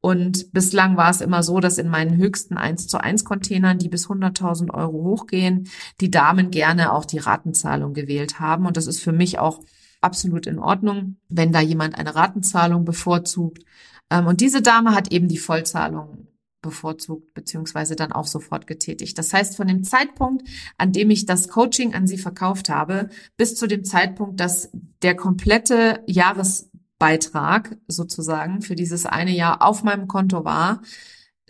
Und 0.00 0.52
bislang 0.52 0.96
war 0.96 1.10
es 1.10 1.20
immer 1.20 1.42
so, 1.42 1.58
dass 1.58 1.78
in 1.78 1.88
meinen 1.88 2.16
höchsten 2.16 2.56
1 2.56 2.86
zu 2.86 3.02
1 3.02 3.24
Containern, 3.24 3.78
die 3.78 3.88
bis 3.88 4.06
100.000 4.06 4.72
Euro 4.72 5.02
hochgehen, 5.02 5.68
die 6.00 6.10
Damen 6.10 6.50
gerne 6.50 6.92
auch 6.92 7.04
die 7.04 7.18
Ratenzahlung 7.18 7.92
gewählt 7.92 8.38
haben. 8.38 8.66
Und 8.66 8.76
das 8.76 8.86
ist 8.86 9.00
für 9.00 9.12
mich 9.12 9.38
auch 9.38 9.62
absolut 10.06 10.46
in 10.46 10.58
Ordnung, 10.58 11.16
wenn 11.28 11.52
da 11.52 11.60
jemand 11.60 11.98
eine 11.98 12.14
Ratenzahlung 12.14 12.84
bevorzugt. 12.84 13.64
Ähm, 14.08 14.26
und 14.26 14.40
diese 14.40 14.62
Dame 14.62 14.94
hat 14.94 15.12
eben 15.12 15.28
die 15.28 15.38
Vollzahlung 15.38 16.28
bevorzugt 16.62 17.34
beziehungsweise 17.34 17.96
dann 17.96 18.12
auch 18.12 18.26
sofort 18.26 18.66
getätigt. 18.66 19.18
Das 19.18 19.32
heißt, 19.32 19.56
von 19.56 19.68
dem 19.68 19.84
Zeitpunkt, 19.84 20.48
an 20.78 20.92
dem 20.92 21.10
ich 21.10 21.26
das 21.26 21.48
Coaching 21.48 21.94
an 21.94 22.06
Sie 22.06 22.18
verkauft 22.18 22.68
habe, 22.68 23.08
bis 23.36 23.54
zu 23.56 23.66
dem 23.66 23.84
Zeitpunkt, 23.84 24.40
dass 24.40 24.70
der 25.02 25.14
komplette 25.14 26.02
Jahresbeitrag 26.06 27.76
sozusagen 27.88 28.62
für 28.62 28.74
dieses 28.74 29.06
eine 29.06 29.32
Jahr 29.32 29.62
auf 29.62 29.82
meinem 29.84 30.08
Konto 30.08 30.44
war, 30.44 30.82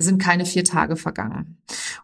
sind 0.04 0.20
keine 0.20 0.44
vier 0.44 0.64
Tage 0.64 0.96
vergangen. 0.96 1.58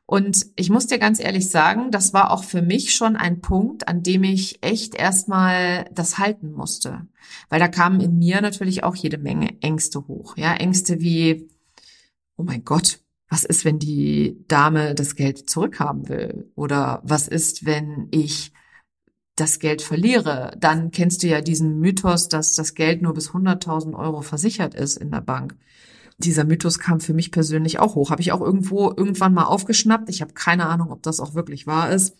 Und 0.06 0.46
ich 0.56 0.70
muss 0.70 0.86
dir 0.86 0.98
ganz 0.98 1.20
ehrlich 1.20 1.50
sagen, 1.50 1.90
das 1.90 2.14
war 2.14 2.30
auch 2.30 2.44
für 2.44 2.62
mich 2.62 2.94
schon 2.94 3.16
ein 3.16 3.40
Punkt, 3.40 3.86
an 3.88 4.02
dem 4.02 4.24
ich 4.24 4.58
echt 4.62 4.94
erstmal 4.94 5.88
das 5.92 6.18
halten 6.18 6.52
musste. 6.52 7.06
Weil 7.50 7.60
da 7.60 7.68
kamen 7.68 8.00
in 8.00 8.18
mir 8.18 8.40
natürlich 8.40 8.82
auch 8.82 8.96
jede 8.96 9.18
Menge 9.18 9.60
Ängste 9.60 10.06
hoch. 10.08 10.36
Ja, 10.36 10.54
Ängste 10.54 11.00
wie, 11.00 11.48
oh 12.36 12.42
mein 12.42 12.64
Gott, 12.64 13.00
was 13.28 13.44
ist, 13.44 13.64
wenn 13.64 13.78
die 13.78 14.44
Dame 14.48 14.94
das 14.94 15.14
Geld 15.14 15.48
zurückhaben 15.48 16.08
will? 16.08 16.50
Oder 16.54 17.00
was 17.04 17.28
ist, 17.28 17.64
wenn 17.66 18.08
ich 18.10 18.52
das 19.36 19.58
Geld 19.58 19.82
verliere? 19.82 20.54
Dann 20.58 20.90
kennst 20.90 21.22
du 21.22 21.28
ja 21.28 21.40
diesen 21.40 21.78
Mythos, 21.78 22.28
dass 22.28 22.54
das 22.54 22.74
Geld 22.74 23.02
nur 23.02 23.14
bis 23.14 23.30
100.000 23.30 23.94
Euro 23.94 24.22
versichert 24.22 24.74
ist 24.74 24.96
in 24.96 25.10
der 25.10 25.22
Bank. 25.22 25.56
Dieser 26.18 26.44
Mythos 26.44 26.78
kam 26.78 27.00
für 27.00 27.14
mich 27.14 27.32
persönlich 27.32 27.78
auch 27.78 27.94
hoch. 27.94 28.10
Habe 28.10 28.22
ich 28.22 28.32
auch 28.32 28.40
irgendwo 28.40 28.92
irgendwann 28.96 29.34
mal 29.34 29.44
aufgeschnappt. 29.44 30.08
Ich 30.08 30.20
habe 30.20 30.34
keine 30.34 30.66
Ahnung, 30.66 30.90
ob 30.90 31.02
das 31.02 31.20
auch 31.20 31.34
wirklich 31.34 31.66
wahr 31.66 31.90
ist. 31.90 32.16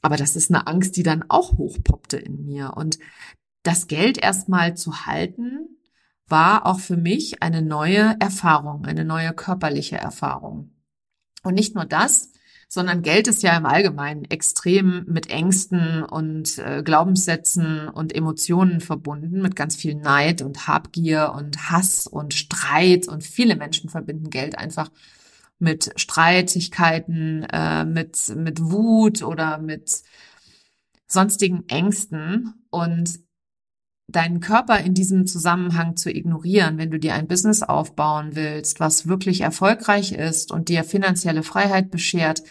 Aber 0.00 0.16
das 0.16 0.36
ist 0.36 0.50
eine 0.50 0.66
Angst, 0.66 0.96
die 0.96 1.02
dann 1.02 1.24
auch 1.28 1.58
hochpoppte 1.58 2.16
in 2.16 2.44
mir. 2.44 2.72
Und 2.76 2.98
das 3.62 3.86
Geld 3.86 4.18
erstmal 4.18 4.76
zu 4.76 5.06
halten, 5.06 5.68
war 6.26 6.66
auch 6.66 6.80
für 6.80 6.96
mich 6.96 7.42
eine 7.42 7.62
neue 7.62 8.16
Erfahrung, 8.18 8.86
eine 8.86 9.04
neue 9.04 9.32
körperliche 9.32 9.96
Erfahrung. 9.96 10.72
Und 11.42 11.54
nicht 11.54 11.74
nur 11.74 11.84
das, 11.84 12.32
sondern 12.74 13.02
Geld 13.02 13.28
ist 13.28 13.42
ja 13.42 13.54
im 13.54 13.66
Allgemeinen 13.66 14.24
extrem 14.24 15.04
mit 15.06 15.28
Ängsten 15.28 16.02
und 16.04 16.56
äh, 16.56 16.82
Glaubenssätzen 16.82 17.90
und 17.90 18.14
Emotionen 18.14 18.80
verbunden, 18.80 19.42
mit 19.42 19.56
ganz 19.56 19.76
viel 19.76 19.94
Neid 19.94 20.40
und 20.40 20.66
Habgier 20.68 21.34
und 21.36 21.70
Hass 21.70 22.06
und 22.06 22.32
Streit. 22.32 23.08
Und 23.08 23.24
viele 23.24 23.56
Menschen 23.56 23.90
verbinden 23.90 24.30
Geld 24.30 24.56
einfach 24.56 24.90
mit 25.58 25.92
Streitigkeiten, 25.96 27.42
äh, 27.52 27.84
mit, 27.84 28.16
mit 28.36 28.62
Wut 28.62 29.22
oder 29.22 29.58
mit 29.58 30.00
sonstigen 31.06 31.68
Ängsten. 31.68 32.54
Und 32.70 33.21
deinen 34.08 34.40
Körper 34.40 34.78
in 34.80 34.94
diesem 34.94 35.26
Zusammenhang 35.26 35.96
zu 35.96 36.10
ignorieren, 36.10 36.78
wenn 36.78 36.90
du 36.90 36.98
dir 36.98 37.14
ein 37.14 37.28
Business 37.28 37.62
aufbauen 37.62 38.30
willst, 38.34 38.80
was 38.80 39.06
wirklich 39.06 39.40
erfolgreich 39.40 40.12
ist 40.12 40.52
und 40.52 40.68
dir 40.68 40.84
finanzielle 40.84 41.42
Freiheit 41.42 41.90
beschert, 41.90 42.42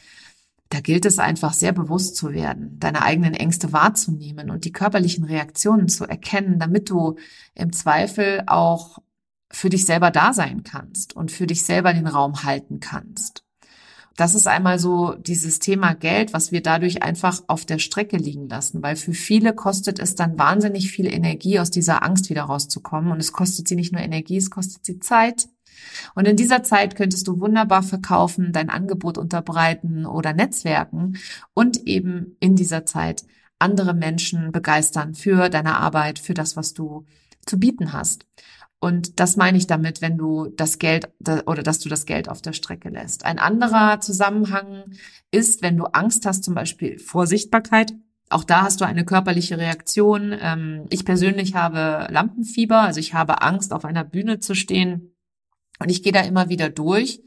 da 0.69 0.79
gilt 0.79 1.05
es 1.05 1.19
einfach 1.19 1.53
sehr 1.53 1.73
bewusst 1.73 2.15
zu 2.15 2.31
werden, 2.31 2.79
deine 2.79 3.01
eigenen 3.01 3.33
Ängste 3.33 3.73
wahrzunehmen 3.73 4.49
und 4.49 4.63
die 4.63 4.71
körperlichen 4.71 5.25
Reaktionen 5.25 5.89
zu 5.89 6.05
erkennen, 6.05 6.59
damit 6.59 6.89
du 6.89 7.17
im 7.53 7.73
Zweifel 7.73 8.43
auch 8.47 8.99
für 9.51 9.69
dich 9.69 9.85
selber 9.85 10.11
da 10.11 10.31
sein 10.31 10.63
kannst 10.63 11.13
und 11.13 11.29
für 11.29 11.45
dich 11.45 11.63
selber 11.63 11.93
den 11.93 12.07
Raum 12.07 12.43
halten 12.43 12.79
kannst. 12.79 13.43
Das 14.17 14.35
ist 14.35 14.47
einmal 14.47 14.77
so 14.77 15.15
dieses 15.15 15.59
Thema 15.59 15.93
Geld, 15.93 16.33
was 16.33 16.51
wir 16.51 16.61
dadurch 16.61 17.01
einfach 17.01 17.41
auf 17.47 17.65
der 17.65 17.79
Strecke 17.79 18.17
liegen 18.17 18.49
lassen, 18.49 18.83
weil 18.83 18.95
für 18.95 19.13
viele 19.13 19.53
kostet 19.53 19.99
es 19.99 20.15
dann 20.15 20.37
wahnsinnig 20.37 20.91
viel 20.91 21.07
Energie, 21.07 21.59
aus 21.59 21.71
dieser 21.71 22.03
Angst 22.03 22.29
wieder 22.29 22.43
rauszukommen. 22.43 23.11
Und 23.11 23.19
es 23.19 23.31
kostet 23.31 23.67
sie 23.67 23.75
nicht 23.75 23.93
nur 23.93 24.01
Energie, 24.01 24.37
es 24.37 24.49
kostet 24.49 24.85
sie 24.85 24.99
Zeit. 24.99 25.47
Und 26.13 26.27
in 26.27 26.35
dieser 26.35 26.63
Zeit 26.63 26.95
könntest 26.95 27.27
du 27.27 27.39
wunderbar 27.39 27.83
verkaufen, 27.83 28.51
dein 28.51 28.69
Angebot 28.69 29.17
unterbreiten 29.17 30.05
oder 30.05 30.33
netzwerken 30.33 31.17
und 31.53 31.87
eben 31.87 32.35
in 32.39 32.55
dieser 32.55 32.85
Zeit 32.85 33.23
andere 33.59 33.93
Menschen 33.93 34.51
begeistern 34.51 35.13
für 35.13 35.49
deine 35.49 35.77
Arbeit, 35.77 36.19
für 36.19 36.33
das, 36.33 36.55
was 36.55 36.73
du 36.73 37.05
zu 37.45 37.59
bieten 37.59 37.93
hast. 37.93 38.25
Und 38.83 39.19
das 39.19 39.37
meine 39.37 39.59
ich 39.59 39.67
damit, 39.67 40.01
wenn 40.01 40.17
du 40.17 40.47
das 40.47 40.79
Geld 40.79 41.07
oder 41.45 41.61
dass 41.61 41.77
du 41.77 41.87
das 41.87 42.07
Geld 42.07 42.27
auf 42.27 42.41
der 42.41 42.53
Strecke 42.53 42.89
lässt. 42.89 43.25
Ein 43.25 43.37
anderer 43.37 43.99
Zusammenhang 43.99 44.85
ist, 45.29 45.61
wenn 45.61 45.77
du 45.77 45.85
Angst 45.85 46.25
hast, 46.25 46.43
zum 46.43 46.55
Beispiel 46.55 46.97
vor 46.97 47.27
Sichtbarkeit. 47.27 47.93
Auch 48.29 48.43
da 48.43 48.63
hast 48.63 48.81
du 48.81 48.85
eine 48.85 49.05
körperliche 49.05 49.59
Reaktion. 49.59 50.35
Ähm, 50.41 50.87
ich 50.89 51.05
persönlich 51.05 51.53
habe 51.53 52.11
Lampenfieber, 52.11 52.81
also 52.81 52.99
ich 52.99 53.13
habe 53.13 53.43
Angst, 53.43 53.71
auf 53.71 53.85
einer 53.85 54.03
Bühne 54.03 54.39
zu 54.39 54.55
stehen. 54.55 55.15
Und 55.77 55.91
ich 55.91 56.01
gehe 56.01 56.11
da 56.11 56.21
immer 56.21 56.49
wieder 56.49 56.69
durch 56.69 57.21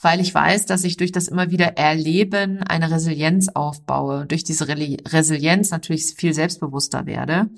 weil 0.00 0.20
ich 0.20 0.34
weiß, 0.34 0.66
dass 0.66 0.84
ich 0.84 0.96
durch 0.96 1.12
das 1.12 1.28
immer 1.28 1.50
wieder 1.50 1.76
Erleben 1.76 2.62
eine 2.62 2.90
Resilienz 2.90 3.48
aufbaue, 3.48 4.24
durch 4.26 4.44
diese 4.44 4.66
Resilienz 4.66 5.70
natürlich 5.70 6.14
viel 6.16 6.32
selbstbewusster 6.32 7.04
werde 7.04 7.50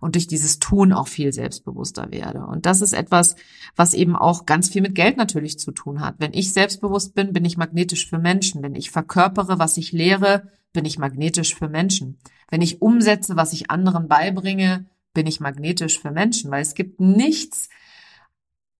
und 0.00 0.14
durch 0.14 0.26
dieses 0.26 0.58
Tun 0.58 0.92
auch 0.92 1.08
viel 1.08 1.32
selbstbewusster 1.32 2.10
werde. 2.10 2.46
Und 2.46 2.64
das 2.64 2.80
ist 2.80 2.94
etwas, 2.94 3.36
was 3.76 3.92
eben 3.92 4.16
auch 4.16 4.46
ganz 4.46 4.70
viel 4.70 4.80
mit 4.80 4.94
Geld 4.94 5.18
natürlich 5.18 5.58
zu 5.58 5.70
tun 5.70 6.00
hat. 6.00 6.14
Wenn 6.18 6.32
ich 6.32 6.52
selbstbewusst 6.52 7.14
bin, 7.14 7.34
bin 7.34 7.44
ich 7.44 7.58
magnetisch 7.58 8.08
für 8.08 8.18
Menschen. 8.18 8.62
Wenn 8.62 8.74
ich 8.74 8.90
verkörpere, 8.90 9.58
was 9.58 9.76
ich 9.76 9.92
lehre, 9.92 10.48
bin 10.72 10.86
ich 10.86 10.98
magnetisch 10.98 11.54
für 11.54 11.68
Menschen. 11.68 12.18
Wenn 12.50 12.62
ich 12.62 12.80
umsetze, 12.80 13.36
was 13.36 13.52
ich 13.52 13.70
anderen 13.70 14.08
beibringe, 14.08 14.86
bin 15.12 15.26
ich 15.26 15.40
magnetisch 15.40 16.00
für 16.00 16.10
Menschen, 16.10 16.50
weil 16.50 16.62
es 16.62 16.74
gibt 16.74 17.00
nichts, 17.00 17.68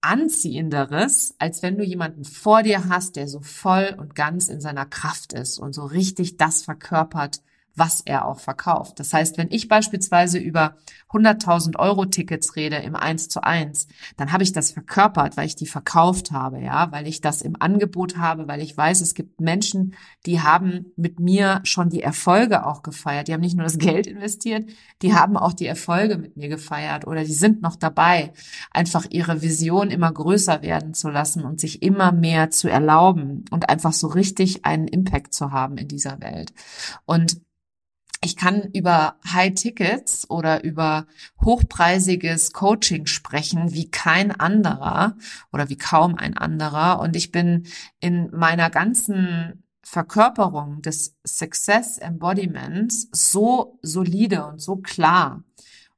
anziehenderes, 0.02 1.34
als 1.38 1.62
wenn 1.62 1.78
du 1.78 1.84
jemanden 1.84 2.24
vor 2.24 2.62
dir 2.62 2.88
hast, 2.88 3.16
der 3.16 3.28
so 3.28 3.40
voll 3.40 3.94
und 3.98 4.14
ganz 4.14 4.48
in 4.48 4.60
seiner 4.60 4.84
Kraft 4.84 5.32
ist 5.32 5.58
und 5.58 5.74
so 5.74 5.84
richtig 5.84 6.36
das 6.36 6.62
verkörpert, 6.62 7.40
was 7.74 8.00
er 8.00 8.26
auch 8.26 8.40
verkauft. 8.40 9.00
Das 9.00 9.12
heißt, 9.12 9.38
wenn 9.38 9.50
ich 9.50 9.68
beispielsweise 9.68 10.38
über 10.38 10.76
100.000 11.10 11.78
Euro 11.78 12.04
Tickets 12.06 12.56
rede 12.56 12.76
im 12.76 12.96
1 12.96 13.28
zu 13.28 13.42
1, 13.42 13.86
dann 14.16 14.32
habe 14.32 14.42
ich 14.42 14.52
das 14.52 14.72
verkörpert, 14.72 15.36
weil 15.36 15.46
ich 15.46 15.56
die 15.56 15.66
verkauft 15.66 16.32
habe, 16.32 16.60
ja, 16.60 16.90
weil 16.92 17.06
ich 17.06 17.20
das 17.20 17.42
im 17.42 17.56
Angebot 17.60 18.16
habe, 18.16 18.48
weil 18.48 18.60
ich 18.60 18.76
weiß, 18.76 19.00
es 19.00 19.14
gibt 19.14 19.40
Menschen, 19.40 19.94
die 20.26 20.40
haben 20.40 20.92
mit 20.96 21.20
mir 21.20 21.60
schon 21.64 21.90
die 21.90 22.02
Erfolge 22.02 22.66
auch 22.66 22.82
gefeiert. 22.82 23.28
Die 23.28 23.32
haben 23.32 23.40
nicht 23.40 23.56
nur 23.56 23.64
das 23.64 23.78
Geld 23.82 24.06
investiert, 24.06 24.68
die 25.00 25.14
haben 25.14 25.36
auch 25.36 25.52
die 25.52 25.66
Erfolge 25.66 26.18
mit 26.18 26.36
mir 26.36 26.48
gefeiert 26.48 27.06
oder 27.06 27.24
die 27.24 27.32
sind 27.32 27.62
noch 27.62 27.76
dabei, 27.76 28.32
einfach 28.70 29.06
ihre 29.10 29.42
Vision 29.42 29.90
immer 29.90 30.12
größer 30.12 30.62
werden 30.62 30.94
zu 30.94 31.08
lassen 31.08 31.44
und 31.44 31.60
sich 31.60 31.82
immer 31.82 32.12
mehr 32.12 32.50
zu 32.50 32.68
erlauben 32.68 33.44
und 33.50 33.68
einfach 33.68 33.92
so 33.92 34.08
richtig 34.08 34.64
einen 34.64 34.88
Impact 34.88 35.34
zu 35.34 35.52
haben 35.52 35.76
in 35.76 35.88
dieser 35.88 36.20
Welt. 36.20 36.52
Und 37.04 37.40
ich 38.24 38.36
kann 38.36 38.70
über 38.72 39.16
High 39.26 39.54
Tickets 39.54 40.30
oder 40.30 40.62
über 40.62 41.06
hochpreisiges 41.44 42.52
Coaching 42.52 43.06
sprechen 43.06 43.72
wie 43.72 43.90
kein 43.90 44.30
anderer 44.30 45.16
oder 45.52 45.68
wie 45.68 45.76
kaum 45.76 46.14
ein 46.14 46.36
anderer. 46.36 47.00
Und 47.00 47.16
ich 47.16 47.32
bin 47.32 47.66
in 48.00 48.30
meiner 48.30 48.70
ganzen 48.70 49.64
Verkörperung 49.82 50.80
des 50.82 51.16
Success 51.26 51.98
Embodiments 51.98 53.08
so 53.10 53.78
solide 53.82 54.46
und 54.46 54.60
so 54.60 54.76
klar, 54.76 55.42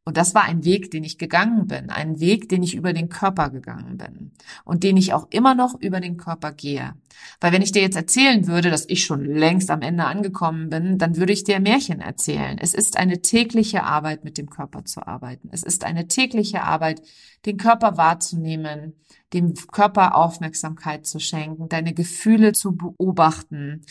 und 0.06 0.18
das 0.18 0.34
war 0.34 0.44
ein 0.44 0.64
Weg, 0.64 0.90
den 0.90 1.02
ich 1.02 1.16
gegangen 1.16 1.66
bin, 1.66 1.88
ein 1.88 2.20
Weg, 2.20 2.50
den 2.50 2.62
ich 2.62 2.74
über 2.74 2.92
den 2.92 3.08
Körper 3.08 3.48
gegangen 3.48 3.96
bin 3.96 4.32
und 4.64 4.82
den 4.82 4.98
ich 4.98 5.14
auch 5.14 5.28
immer 5.30 5.54
noch 5.54 5.80
über 5.80 5.98
den 5.98 6.18
Körper 6.18 6.52
gehe. 6.52 6.92
Weil 7.40 7.52
wenn 7.52 7.62
ich 7.62 7.72
dir 7.72 7.80
jetzt 7.80 7.96
erzählen 7.96 8.46
würde, 8.46 8.70
dass 8.70 8.86
ich 8.86 9.04
schon 9.04 9.24
längst 9.24 9.70
am 9.70 9.80
Ende 9.80 10.04
angekommen 10.04 10.68
bin, 10.68 10.98
dann 10.98 11.16
würde 11.16 11.32
ich 11.32 11.44
dir 11.44 11.58
Märchen 11.58 12.00
erzählen. 12.02 12.58
Es 12.58 12.74
ist 12.74 12.98
eine 12.98 13.22
tägliche 13.22 13.84
Arbeit, 13.84 14.24
mit 14.24 14.36
dem 14.36 14.50
Körper 14.50 14.84
zu 14.84 15.06
arbeiten. 15.06 15.48
Es 15.52 15.62
ist 15.62 15.84
eine 15.84 16.06
tägliche 16.06 16.64
Arbeit, 16.64 17.00
den 17.46 17.56
Körper 17.56 17.96
wahrzunehmen, 17.96 18.94
dem 19.32 19.54
Körper 19.54 20.16
Aufmerksamkeit 20.16 21.06
zu 21.06 21.18
schenken, 21.18 21.70
deine 21.70 21.94
Gefühle 21.94 22.52
zu 22.52 22.76
beobachten, 22.76 23.86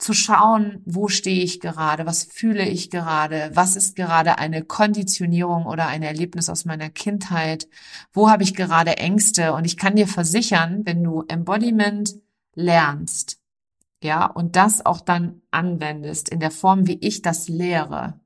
zu 0.00 0.14
schauen, 0.14 0.82
wo 0.86 1.08
stehe 1.08 1.42
ich 1.42 1.60
gerade, 1.60 2.06
was 2.06 2.24
fühle 2.24 2.66
ich 2.66 2.90
gerade, 2.90 3.50
was 3.54 3.76
ist 3.76 3.96
gerade 3.96 4.38
eine 4.38 4.64
Konditionierung 4.64 5.66
oder 5.66 5.86
ein 5.86 6.02
Erlebnis 6.02 6.48
aus 6.48 6.64
meiner 6.64 6.90
Kindheit, 6.90 7.68
wo 8.12 8.30
habe 8.30 8.42
ich 8.42 8.54
gerade 8.54 8.96
Ängste? 8.96 9.52
Und 9.52 9.64
ich 9.64 9.76
kann 9.76 9.96
dir 9.96 10.08
versichern, 10.08 10.82
wenn 10.86 11.04
du 11.04 11.24
Embodiment 11.28 12.14
lernst, 12.54 13.38
ja, 14.02 14.26
und 14.26 14.56
das 14.56 14.84
auch 14.86 15.00
dann 15.00 15.42
anwendest 15.50 16.30
in 16.30 16.40
der 16.40 16.50
Form, 16.50 16.86
wie 16.86 16.98
ich 17.00 17.20
das 17.22 17.48
lehre, 17.48 18.18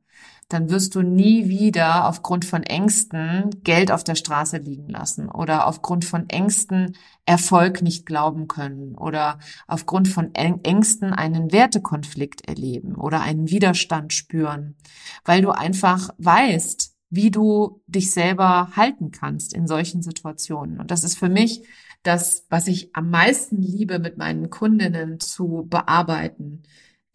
dann 0.48 0.70
wirst 0.70 0.94
du 0.94 1.02
nie 1.02 1.48
wieder 1.48 2.08
aufgrund 2.08 2.44
von 2.44 2.62
Ängsten 2.62 3.50
Geld 3.62 3.90
auf 3.90 4.04
der 4.04 4.14
Straße 4.14 4.58
liegen 4.58 4.88
lassen 4.88 5.28
oder 5.28 5.66
aufgrund 5.66 6.04
von 6.04 6.28
Ängsten 6.28 6.96
Erfolg 7.26 7.82
nicht 7.82 8.06
glauben 8.06 8.48
können 8.48 8.94
oder 8.96 9.38
aufgrund 9.66 10.08
von 10.08 10.34
Ängsten 10.34 11.12
einen 11.12 11.52
Wertekonflikt 11.52 12.46
erleben 12.48 12.94
oder 12.94 13.20
einen 13.20 13.50
Widerstand 13.50 14.12
spüren, 14.12 14.76
weil 15.24 15.42
du 15.42 15.50
einfach 15.50 16.10
weißt, 16.18 16.94
wie 17.10 17.30
du 17.30 17.80
dich 17.86 18.12
selber 18.12 18.70
halten 18.76 19.10
kannst 19.10 19.54
in 19.54 19.66
solchen 19.66 20.02
Situationen. 20.02 20.80
Und 20.80 20.90
das 20.90 21.04
ist 21.04 21.18
für 21.18 21.28
mich 21.28 21.62
dass 22.04 22.44
was 22.50 22.68
ich 22.68 22.94
am 22.94 23.10
meisten 23.10 23.60
liebe, 23.60 23.98
mit 23.98 24.18
meinen 24.18 24.50
Kundinnen 24.50 25.18
zu 25.18 25.66
bearbeiten, 25.68 26.62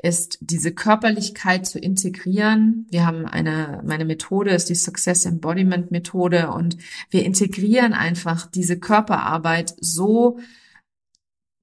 ist 0.02 0.38
diese 0.42 0.74
Körperlichkeit 0.74 1.66
zu 1.66 1.80
integrieren. 1.80 2.88
Wir 2.90 3.06
haben 3.06 3.26
eine, 3.26 3.82
meine 3.86 4.06
Methode 4.06 4.52
ist 4.52 4.70
die 4.70 4.76
Success 4.76 5.26
Embodiment 5.26 5.92
Methode 5.92 6.52
und 6.52 6.78
wir 7.10 7.26
integrieren 7.26 7.94
einfach 7.94 8.48
diese 8.48 8.80
Körperarbeit 8.80 9.76
so 9.80 10.40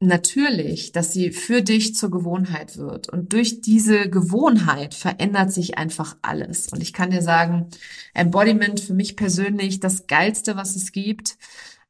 natürlich, 0.00 0.92
dass 0.92 1.12
sie 1.12 1.30
für 1.30 1.62
dich 1.62 1.94
zur 1.94 2.10
Gewohnheit 2.10 2.76
wird. 2.76 3.08
Und 3.08 3.32
durch 3.32 3.62
diese 3.62 4.10
Gewohnheit 4.10 4.94
verändert 4.94 5.52
sich 5.52 5.78
einfach 5.78 6.16
alles. 6.20 6.68
Und 6.68 6.82
ich 6.82 6.92
kann 6.92 7.10
dir 7.10 7.22
sagen, 7.22 7.68
Embodiment 8.12 8.80
für 8.80 8.92
mich 8.92 9.16
persönlich 9.16 9.80
das 9.80 10.06
geilste, 10.06 10.56
was 10.56 10.76
es 10.76 10.92
gibt 10.92 11.38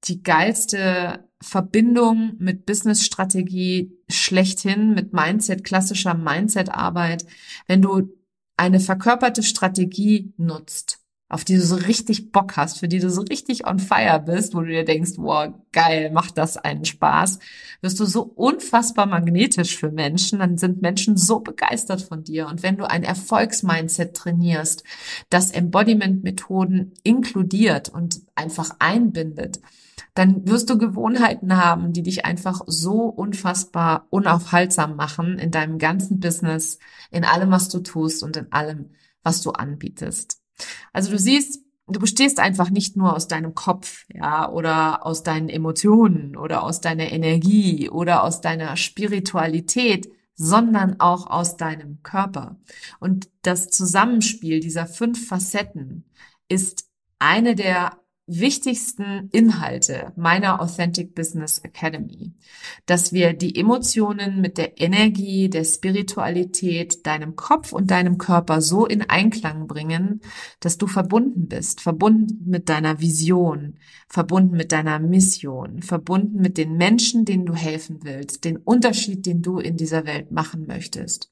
die 0.04 0.22
geilste 0.22 1.28
Verbindung 1.42 2.34
mit 2.38 2.66
Business-Strategie 2.66 3.92
schlechthin, 4.08 4.94
mit 4.94 5.12
Mindset, 5.12 5.64
klassischer 5.64 6.14
Mindset-Arbeit, 6.14 7.26
wenn 7.66 7.82
du 7.82 8.08
eine 8.56 8.80
verkörperte 8.80 9.42
Strategie 9.42 10.32
nutzt, 10.38 11.00
auf 11.28 11.44
die 11.44 11.56
du 11.56 11.60
so 11.60 11.74
richtig 11.76 12.32
Bock 12.32 12.56
hast, 12.56 12.78
für 12.78 12.88
die 12.88 13.00
du 13.00 13.10
so 13.10 13.20
richtig 13.20 13.66
on 13.66 13.78
fire 13.78 14.22
bist, 14.24 14.54
wo 14.54 14.60
du 14.60 14.68
dir 14.68 14.84
denkst, 14.84 15.12
wow, 15.16 15.52
geil, 15.72 16.10
macht 16.10 16.38
das 16.38 16.56
einen 16.56 16.84
Spaß, 16.84 17.38
wirst 17.82 18.00
du 18.00 18.06
so 18.06 18.22
unfassbar 18.22 19.06
magnetisch 19.06 19.76
für 19.76 19.90
Menschen, 19.90 20.38
dann 20.38 20.56
sind 20.56 20.80
Menschen 20.80 21.18
so 21.18 21.40
begeistert 21.40 22.00
von 22.00 22.24
dir. 22.24 22.46
Und 22.46 22.62
wenn 22.62 22.78
du 22.78 22.88
ein 22.88 23.02
Erfolgsmindset 23.02 24.16
trainierst, 24.16 24.84
das 25.28 25.50
Embodiment-Methoden 25.50 26.94
inkludiert 27.02 27.90
und 27.90 28.22
einfach 28.34 28.76
einbindet, 28.78 29.60
dann 30.16 30.48
wirst 30.48 30.70
du 30.70 30.78
Gewohnheiten 30.78 31.58
haben, 31.58 31.92
die 31.92 32.02
dich 32.02 32.24
einfach 32.24 32.62
so 32.66 33.02
unfassbar 33.02 34.06
unaufhaltsam 34.08 34.96
machen 34.96 35.38
in 35.38 35.50
deinem 35.50 35.78
ganzen 35.78 36.20
Business, 36.20 36.78
in 37.10 37.24
allem, 37.24 37.50
was 37.50 37.68
du 37.68 37.80
tust 37.80 38.22
und 38.22 38.36
in 38.36 38.50
allem, 38.50 38.90
was 39.22 39.42
du 39.42 39.50
anbietest. 39.50 40.40
Also 40.94 41.10
du 41.10 41.18
siehst, 41.18 41.60
du 41.86 42.00
bestehst 42.00 42.40
einfach 42.40 42.70
nicht 42.70 42.96
nur 42.96 43.14
aus 43.14 43.28
deinem 43.28 43.54
Kopf, 43.54 44.06
ja, 44.08 44.50
oder 44.50 45.04
aus 45.04 45.22
deinen 45.22 45.50
Emotionen 45.50 46.34
oder 46.34 46.62
aus 46.62 46.80
deiner 46.80 47.12
Energie 47.12 47.90
oder 47.90 48.24
aus 48.24 48.40
deiner 48.40 48.76
Spiritualität, 48.78 50.10
sondern 50.34 50.98
auch 50.98 51.26
aus 51.26 51.58
deinem 51.58 52.02
Körper. 52.02 52.58
Und 53.00 53.28
das 53.42 53.68
Zusammenspiel 53.68 54.60
dieser 54.60 54.86
fünf 54.86 55.28
Facetten 55.28 56.06
ist 56.48 56.88
eine 57.18 57.54
der 57.54 57.98
wichtigsten 58.26 59.28
Inhalte 59.30 60.12
meiner 60.16 60.60
Authentic 60.60 61.14
Business 61.14 61.58
Academy, 61.60 62.34
dass 62.84 63.12
wir 63.12 63.32
die 63.32 63.56
Emotionen 63.56 64.40
mit 64.40 64.58
der 64.58 64.80
Energie, 64.80 65.48
der 65.48 65.64
Spiritualität, 65.64 67.06
deinem 67.06 67.36
Kopf 67.36 67.72
und 67.72 67.90
deinem 67.90 68.18
Körper 68.18 68.60
so 68.60 68.84
in 68.84 69.02
Einklang 69.02 69.68
bringen, 69.68 70.20
dass 70.58 70.76
du 70.76 70.88
verbunden 70.88 71.46
bist, 71.46 71.80
verbunden 71.80 72.42
mit 72.46 72.68
deiner 72.68 73.00
Vision, 73.00 73.78
verbunden 74.08 74.56
mit 74.56 74.72
deiner 74.72 74.98
Mission, 74.98 75.82
verbunden 75.82 76.40
mit 76.40 76.58
den 76.58 76.76
Menschen, 76.76 77.24
denen 77.24 77.46
du 77.46 77.54
helfen 77.54 78.00
willst, 78.02 78.44
den 78.44 78.56
Unterschied, 78.56 79.24
den 79.24 79.42
du 79.42 79.58
in 79.58 79.76
dieser 79.76 80.04
Welt 80.04 80.32
machen 80.32 80.66
möchtest. 80.66 81.30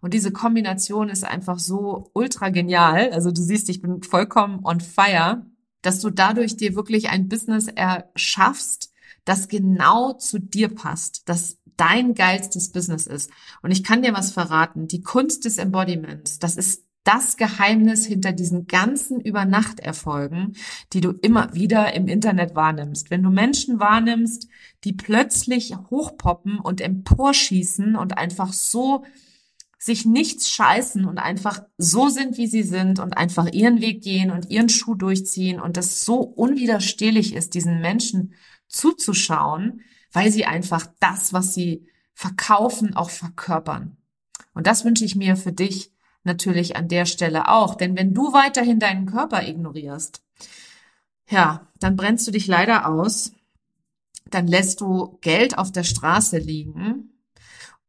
Und 0.00 0.14
diese 0.14 0.30
Kombination 0.30 1.08
ist 1.08 1.24
einfach 1.24 1.58
so 1.58 2.10
ultra 2.12 2.50
genial. 2.50 3.10
Also 3.10 3.32
du 3.32 3.42
siehst, 3.42 3.68
ich 3.68 3.82
bin 3.82 4.02
vollkommen 4.04 4.60
on 4.64 4.78
fire 4.78 5.44
dass 5.86 6.00
du 6.00 6.10
dadurch 6.10 6.56
dir 6.56 6.74
wirklich 6.74 7.10
ein 7.10 7.28
Business 7.28 7.68
erschaffst, 7.68 8.92
das 9.24 9.48
genau 9.48 10.14
zu 10.14 10.40
dir 10.40 10.68
passt, 10.68 11.28
das 11.28 11.58
dein 11.76 12.14
geilstes 12.14 12.72
Business 12.72 13.06
ist. 13.06 13.30
Und 13.62 13.70
ich 13.70 13.84
kann 13.84 14.02
dir 14.02 14.12
was 14.12 14.32
verraten. 14.32 14.88
Die 14.88 15.02
Kunst 15.02 15.44
des 15.44 15.58
Embodiments, 15.58 16.38
das 16.38 16.56
ist 16.56 16.84
das 17.04 17.36
Geheimnis 17.36 18.04
hinter 18.04 18.32
diesen 18.32 18.66
ganzen 18.66 19.20
Übernachterfolgen, 19.20 20.56
die 20.92 21.00
du 21.00 21.12
immer 21.12 21.54
wieder 21.54 21.94
im 21.94 22.08
Internet 22.08 22.56
wahrnimmst. 22.56 23.10
Wenn 23.10 23.22
du 23.22 23.30
Menschen 23.30 23.78
wahrnimmst, 23.78 24.48
die 24.82 24.92
plötzlich 24.92 25.76
hochpoppen 25.90 26.58
und 26.58 26.80
emporschießen 26.80 27.94
und 27.94 28.18
einfach 28.18 28.52
so 28.52 29.04
sich 29.86 30.04
nichts 30.04 30.50
scheißen 30.50 31.04
und 31.04 31.18
einfach 31.18 31.62
so 31.78 32.08
sind, 32.08 32.36
wie 32.36 32.48
sie 32.48 32.64
sind 32.64 32.98
und 32.98 33.16
einfach 33.16 33.46
ihren 33.52 33.80
Weg 33.80 34.02
gehen 34.02 34.32
und 34.32 34.50
ihren 34.50 34.68
Schuh 34.68 34.96
durchziehen 34.96 35.60
und 35.60 35.76
das 35.76 36.04
so 36.04 36.16
unwiderstehlich 36.16 37.34
ist, 37.34 37.54
diesen 37.54 37.80
Menschen 37.80 38.34
zuzuschauen, 38.66 39.82
weil 40.12 40.32
sie 40.32 40.44
einfach 40.44 40.88
das, 40.98 41.32
was 41.32 41.54
sie 41.54 41.86
verkaufen, 42.14 42.96
auch 42.96 43.10
verkörpern. 43.10 43.96
Und 44.54 44.66
das 44.66 44.84
wünsche 44.84 45.04
ich 45.04 45.14
mir 45.14 45.36
für 45.36 45.52
dich 45.52 45.92
natürlich 46.24 46.74
an 46.74 46.88
der 46.88 47.06
Stelle 47.06 47.48
auch. 47.48 47.76
Denn 47.76 47.96
wenn 47.96 48.12
du 48.12 48.32
weiterhin 48.32 48.80
deinen 48.80 49.06
Körper 49.06 49.46
ignorierst, 49.46 50.20
ja, 51.30 51.68
dann 51.78 51.96
brennst 51.96 52.26
du 52.26 52.32
dich 52.32 52.48
leider 52.48 52.88
aus, 52.88 53.32
dann 54.30 54.48
lässt 54.48 54.80
du 54.80 55.18
Geld 55.20 55.58
auf 55.58 55.70
der 55.70 55.84
Straße 55.84 56.38
liegen 56.38 57.15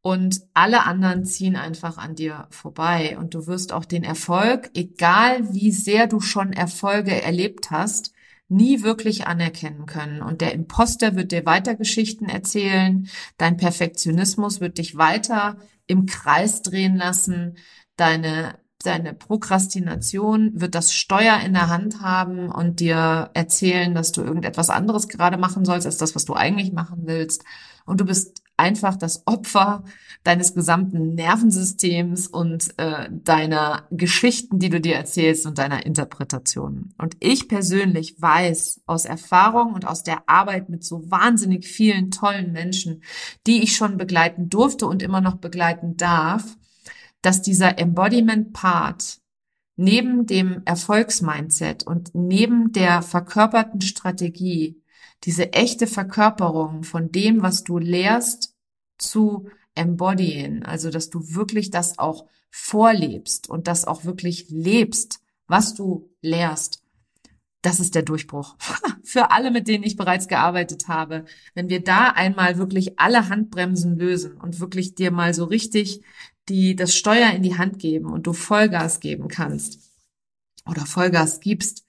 und 0.07 0.39
alle 0.53 0.85
anderen 0.85 1.25
ziehen 1.25 1.57
einfach 1.57 1.97
an 1.97 2.15
dir 2.15 2.47
vorbei 2.49 3.17
und 3.19 3.33
du 3.33 3.45
wirst 3.45 3.73
auch 3.73 3.83
den 3.83 4.05
Erfolg, 4.05 4.71
egal 4.73 5.53
wie 5.53 5.69
sehr 5.69 6.07
du 6.07 6.21
schon 6.21 6.53
Erfolge 6.53 7.21
erlebt 7.21 7.71
hast, 7.71 8.13
nie 8.47 8.83
wirklich 8.83 9.27
anerkennen 9.27 9.85
können. 9.85 10.21
Und 10.21 10.39
der 10.39 10.53
Imposter 10.53 11.17
wird 11.17 11.33
dir 11.33 11.45
weiter 11.45 11.75
Geschichten 11.75 12.29
erzählen, 12.29 13.09
dein 13.37 13.57
Perfektionismus 13.57 14.61
wird 14.61 14.77
dich 14.77 14.95
weiter 14.95 15.57
im 15.87 16.05
Kreis 16.05 16.61
drehen 16.61 16.95
lassen, 16.95 17.57
deine 17.97 18.55
deine 18.85 19.13
Prokrastination 19.13 20.51
wird 20.53 20.75
das 20.75 20.93
Steuer 20.93 21.39
in 21.43 21.51
der 21.51 21.67
Hand 21.67 21.99
haben 21.99 22.49
und 22.49 22.79
dir 22.79 23.31
erzählen, 23.33 23.93
dass 23.93 24.13
du 24.13 24.21
irgendetwas 24.21 24.69
anderes 24.69 25.09
gerade 25.09 25.37
machen 25.37 25.65
sollst, 25.65 25.85
als 25.85 25.97
das, 25.97 26.15
was 26.15 26.23
du 26.23 26.35
eigentlich 26.35 26.71
machen 26.71 27.01
willst. 27.05 27.43
Und 27.85 27.99
du 27.99 28.05
bist 28.05 28.43
einfach 28.57 28.97
das 28.97 29.25
Opfer 29.27 29.83
deines 30.23 30.53
gesamten 30.53 31.15
Nervensystems 31.15 32.27
und 32.27 32.77
äh, 32.77 33.09
deiner 33.09 33.87
Geschichten, 33.91 34.59
die 34.59 34.69
du 34.69 34.81
dir 34.81 34.95
erzählst 34.95 35.45
und 35.45 35.57
deiner 35.57 35.85
Interpretationen. 35.85 36.93
Und 36.97 37.15
ich 37.19 37.47
persönlich 37.47 38.21
weiß 38.21 38.81
aus 38.85 39.05
Erfahrung 39.05 39.73
und 39.73 39.87
aus 39.87 40.03
der 40.03 40.27
Arbeit 40.27 40.69
mit 40.69 40.83
so 40.83 41.09
wahnsinnig 41.09 41.67
vielen 41.67 42.11
tollen 42.11 42.51
Menschen, 42.51 43.03
die 43.45 43.63
ich 43.63 43.75
schon 43.75 43.97
begleiten 43.97 44.49
durfte 44.49 44.87
und 44.87 45.01
immer 45.01 45.21
noch 45.21 45.35
begleiten 45.35 45.95
darf, 45.95 46.57
dass 47.21 47.41
dieser 47.41 47.79
Embodiment-Part 47.79 49.19
neben 49.77 50.25
dem 50.25 50.63
Erfolgsmindset 50.65 51.85
und 51.85 52.15
neben 52.15 52.71
der 52.71 53.03
verkörperten 53.03 53.81
Strategie 53.81 54.81
diese 55.23 55.53
echte 55.53 55.87
Verkörperung 55.87 56.83
von 56.83 57.11
dem, 57.11 57.41
was 57.41 57.63
du 57.63 57.77
lehrst, 57.77 58.46
zu 58.97 59.49
embodyen, 59.75 60.63
also 60.63 60.89
dass 60.89 61.09
du 61.09 61.35
wirklich 61.35 61.69
das 61.69 61.99
auch 61.99 62.25
vorlebst 62.49 63.49
und 63.49 63.67
das 63.67 63.85
auch 63.85 64.05
wirklich 64.05 64.49
lebst, 64.49 65.19
was 65.47 65.75
du 65.75 66.09
lehrst. 66.21 66.83
Das 67.61 67.79
ist 67.79 67.95
der 67.95 68.03
Durchbruch. 68.03 68.55
Für 69.03 69.31
alle, 69.31 69.51
mit 69.51 69.67
denen 69.67 69.83
ich 69.83 69.97
bereits 69.97 70.27
gearbeitet 70.27 70.87
habe. 70.87 71.25
Wenn 71.53 71.69
wir 71.69 71.83
da 71.83 72.09
einmal 72.09 72.57
wirklich 72.57 72.99
alle 72.99 73.29
Handbremsen 73.29 73.97
lösen 73.97 74.37
und 74.37 74.59
wirklich 74.59 74.95
dir 74.95 75.11
mal 75.11 75.33
so 75.33 75.45
richtig 75.45 76.01
die, 76.49 76.75
das 76.75 76.95
Steuer 76.95 77.31
in 77.31 77.43
die 77.43 77.57
Hand 77.57 77.79
geben 77.79 78.11
und 78.11 78.27
du 78.27 78.33
Vollgas 78.33 78.99
geben 78.99 79.27
kannst 79.27 79.79
oder 80.65 80.85
Vollgas 80.85 81.39
gibst, 81.39 81.85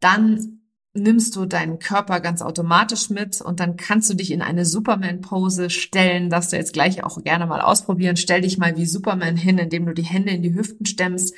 dann 0.00 0.57
nimmst 0.98 1.36
du 1.36 1.46
deinen 1.46 1.78
Körper 1.78 2.20
ganz 2.20 2.42
automatisch 2.42 3.10
mit 3.10 3.40
und 3.40 3.60
dann 3.60 3.76
kannst 3.76 4.10
du 4.10 4.14
dich 4.14 4.30
in 4.30 4.42
eine 4.42 4.64
Superman-Pose 4.64 5.70
stellen, 5.70 6.30
dass 6.30 6.50
du 6.50 6.56
jetzt 6.56 6.72
gleich 6.72 7.04
auch 7.04 7.22
gerne 7.22 7.46
mal 7.46 7.60
ausprobieren. 7.60 8.16
Stell 8.16 8.42
dich 8.42 8.58
mal 8.58 8.76
wie 8.76 8.86
Superman 8.86 9.36
hin, 9.36 9.58
indem 9.58 9.86
du 9.86 9.94
die 9.94 10.02
Hände 10.02 10.30
in 10.32 10.42
die 10.42 10.54
Hüften 10.54 10.86
stemmst 10.86 11.34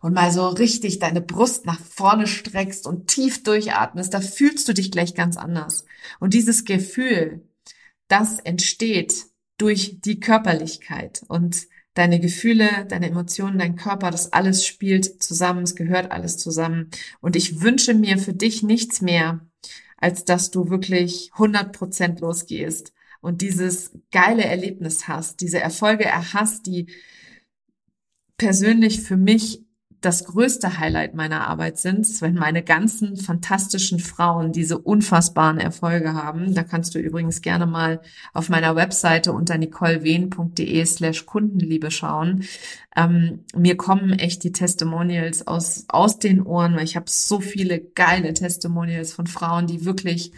und 0.00 0.14
mal 0.14 0.30
so 0.30 0.48
richtig 0.48 0.98
deine 0.98 1.20
Brust 1.20 1.66
nach 1.66 1.80
vorne 1.80 2.26
streckst 2.26 2.86
und 2.86 3.08
tief 3.08 3.42
durchatmest. 3.42 4.12
Da 4.12 4.20
fühlst 4.20 4.68
du 4.68 4.74
dich 4.74 4.90
gleich 4.90 5.14
ganz 5.14 5.36
anders. 5.36 5.84
Und 6.20 6.34
dieses 6.34 6.64
Gefühl, 6.64 7.42
das 8.08 8.38
entsteht 8.38 9.26
durch 9.58 10.00
die 10.00 10.20
Körperlichkeit 10.20 11.22
und 11.28 11.66
deine 11.98 12.20
Gefühle, 12.20 12.86
deine 12.88 13.08
Emotionen, 13.08 13.58
dein 13.58 13.74
Körper, 13.74 14.12
das 14.12 14.32
alles 14.32 14.64
spielt 14.64 15.20
zusammen, 15.20 15.64
es 15.64 15.74
gehört 15.74 16.12
alles 16.12 16.38
zusammen. 16.38 16.90
Und 17.20 17.34
ich 17.34 17.60
wünsche 17.60 17.92
mir 17.92 18.18
für 18.18 18.32
dich 18.32 18.62
nichts 18.62 19.00
mehr, 19.00 19.44
als 19.96 20.24
dass 20.24 20.52
du 20.52 20.70
wirklich 20.70 21.30
100 21.32 21.72
Prozent 21.72 22.20
losgehst 22.20 22.92
und 23.20 23.42
dieses 23.42 23.90
geile 24.12 24.44
Erlebnis 24.44 25.08
hast, 25.08 25.40
diese 25.40 25.58
Erfolge 25.58 26.04
erhast, 26.04 26.66
die 26.66 26.86
persönlich 28.36 29.00
für 29.00 29.16
mich 29.16 29.66
das 30.00 30.24
größte 30.24 30.78
Highlight 30.78 31.14
meiner 31.14 31.48
Arbeit 31.48 31.78
sind, 31.78 32.06
wenn 32.20 32.34
meine 32.34 32.62
ganzen 32.62 33.16
fantastischen 33.16 33.98
Frauen 33.98 34.52
diese 34.52 34.78
unfassbaren 34.78 35.58
Erfolge 35.58 36.14
haben. 36.14 36.54
Da 36.54 36.62
kannst 36.62 36.94
du 36.94 37.00
übrigens 37.00 37.42
gerne 37.42 37.66
mal 37.66 38.00
auf 38.32 38.48
meiner 38.48 38.76
Webseite 38.76 39.32
unter 39.32 39.58
nicolewehn.de 39.58 40.84
slash 40.84 41.26
Kundenliebe 41.26 41.90
schauen. 41.90 42.44
Ähm, 42.96 43.40
mir 43.56 43.76
kommen 43.76 44.12
echt 44.12 44.44
die 44.44 44.52
Testimonials 44.52 45.46
aus, 45.48 45.86
aus 45.88 46.18
den 46.20 46.42
Ohren, 46.42 46.76
weil 46.76 46.84
ich 46.84 46.94
habe 46.94 47.06
so 47.08 47.40
viele 47.40 47.80
geile 47.80 48.32
Testimonials 48.34 49.12
von 49.12 49.26
Frauen, 49.26 49.66
die 49.66 49.84
wirklich 49.84 50.32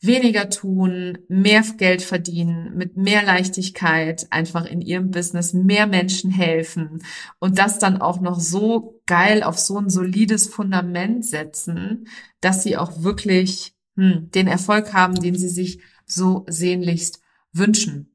weniger 0.00 0.48
tun, 0.48 1.18
mehr 1.28 1.62
Geld 1.76 2.02
verdienen, 2.02 2.76
mit 2.76 2.96
mehr 2.96 3.22
Leichtigkeit 3.22 4.26
einfach 4.30 4.64
in 4.64 4.80
ihrem 4.80 5.10
Business 5.10 5.52
mehr 5.52 5.86
Menschen 5.86 6.30
helfen 6.30 7.02
und 7.38 7.58
das 7.58 7.78
dann 7.78 8.00
auch 8.00 8.20
noch 8.20 8.40
so 8.40 9.00
geil 9.06 9.42
auf 9.42 9.58
so 9.58 9.78
ein 9.78 9.90
solides 9.90 10.48
Fundament 10.48 11.26
setzen, 11.26 12.08
dass 12.40 12.62
sie 12.62 12.78
auch 12.78 13.02
wirklich 13.02 13.74
hm, 13.96 14.30
den 14.30 14.46
Erfolg 14.46 14.94
haben, 14.94 15.14
den 15.14 15.36
sie 15.36 15.50
sich 15.50 15.80
so 16.06 16.46
sehnlichst 16.48 17.20
wünschen. 17.52 18.10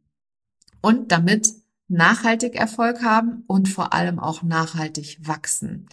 Und 0.82 1.12
damit 1.12 1.50
nachhaltig 1.88 2.56
Erfolg 2.56 3.04
haben 3.04 3.44
und 3.48 3.70
vor 3.70 3.94
allem 3.94 4.20
auch 4.20 4.42
nachhaltig 4.42 5.20
wachsen. 5.22 5.88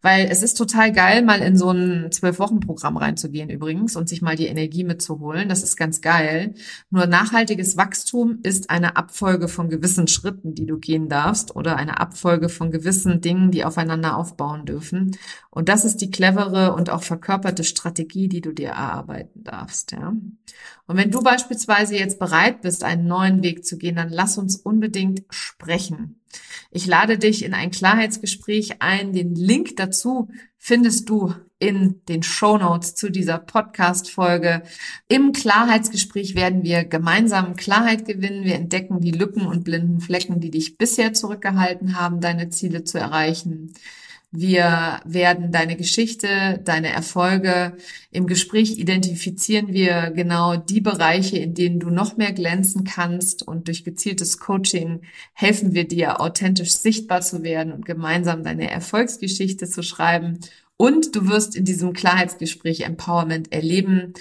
Weil 0.00 0.28
es 0.30 0.42
ist 0.42 0.54
total 0.54 0.92
geil, 0.92 1.22
mal 1.22 1.40
in 1.40 1.56
so 1.56 1.70
ein 1.70 2.12
Zwölf-Wochen-Programm 2.12 2.96
reinzugehen 2.96 3.50
übrigens 3.50 3.96
und 3.96 4.08
sich 4.08 4.22
mal 4.22 4.36
die 4.36 4.46
Energie 4.46 4.84
mitzuholen. 4.84 5.48
Das 5.48 5.64
ist 5.64 5.76
ganz 5.76 6.00
geil. 6.00 6.54
Nur 6.90 7.06
nachhaltiges 7.06 7.76
Wachstum 7.76 8.38
ist 8.44 8.70
eine 8.70 8.96
Abfolge 8.96 9.48
von 9.48 9.68
gewissen 9.68 10.06
Schritten, 10.06 10.54
die 10.54 10.66
du 10.66 10.78
gehen 10.78 11.08
darfst 11.08 11.56
oder 11.56 11.76
eine 11.76 11.98
Abfolge 11.98 12.48
von 12.48 12.70
gewissen 12.70 13.20
Dingen, 13.20 13.50
die 13.50 13.64
aufeinander 13.64 14.16
aufbauen 14.16 14.66
dürfen. 14.66 15.16
Und 15.50 15.68
das 15.68 15.84
ist 15.84 15.96
die 15.96 16.10
clevere 16.10 16.74
und 16.74 16.90
auch 16.90 17.02
verkörperte 17.02 17.64
Strategie, 17.64 18.28
die 18.28 18.40
du 18.40 18.52
dir 18.52 18.68
erarbeiten 18.68 19.42
darfst. 19.42 19.92
Ja? 19.92 20.14
Und 20.88 20.96
wenn 20.96 21.10
du 21.10 21.22
beispielsweise 21.22 21.96
jetzt 21.96 22.18
bereit 22.18 22.62
bist, 22.62 22.84
einen 22.84 23.06
neuen 23.06 23.42
Weg 23.42 23.64
zu 23.64 23.76
gehen, 23.76 23.96
dann 23.96 24.10
lass 24.10 24.38
uns 24.38 24.56
unbedingt 24.56 25.24
sprechen. 25.28 26.20
Ich 26.70 26.86
lade 26.86 27.18
dich 27.18 27.44
in 27.44 27.54
ein 27.54 27.70
Klarheitsgespräch 27.70 28.82
ein. 28.82 29.12
Den 29.12 29.34
Link 29.34 29.76
dazu 29.76 30.28
findest 30.58 31.08
du 31.08 31.34
in 31.58 32.02
den 32.08 32.22
Show 32.22 32.58
Notes 32.58 32.94
zu 32.94 33.10
dieser 33.10 33.38
Podcast-Folge. 33.38 34.62
Im 35.08 35.32
Klarheitsgespräch 35.32 36.34
werden 36.34 36.62
wir 36.62 36.84
gemeinsam 36.84 37.56
Klarheit 37.56 38.04
gewinnen. 38.04 38.44
Wir 38.44 38.54
entdecken 38.54 39.00
die 39.00 39.10
Lücken 39.10 39.46
und 39.46 39.64
blinden 39.64 40.00
Flecken, 40.00 40.40
die 40.40 40.50
dich 40.50 40.76
bisher 40.76 41.14
zurückgehalten 41.14 41.98
haben, 41.98 42.20
deine 42.20 42.50
Ziele 42.50 42.84
zu 42.84 42.98
erreichen. 42.98 43.72
Wir 44.30 45.00
werden 45.06 45.52
deine 45.52 45.74
Geschichte, 45.74 46.60
deine 46.62 46.88
Erfolge 46.92 47.78
im 48.10 48.26
Gespräch 48.26 48.78
identifizieren. 48.78 49.72
Wir 49.72 50.10
genau 50.10 50.56
die 50.56 50.82
Bereiche, 50.82 51.38
in 51.38 51.54
denen 51.54 51.80
du 51.80 51.88
noch 51.88 52.18
mehr 52.18 52.32
glänzen 52.32 52.84
kannst. 52.84 53.42
Und 53.42 53.68
durch 53.68 53.84
gezieltes 53.84 54.38
Coaching 54.38 55.00
helfen 55.32 55.72
wir 55.72 55.88
dir 55.88 56.20
authentisch 56.20 56.72
sichtbar 56.74 57.22
zu 57.22 57.42
werden 57.42 57.72
und 57.72 57.86
gemeinsam 57.86 58.44
deine 58.44 58.70
Erfolgsgeschichte 58.70 59.66
zu 59.66 59.82
schreiben. 59.82 60.40
Und 60.76 61.16
du 61.16 61.26
wirst 61.28 61.56
in 61.56 61.64
diesem 61.64 61.94
Klarheitsgespräch 61.94 62.82
Empowerment 62.82 63.50
erleben. 63.52 64.12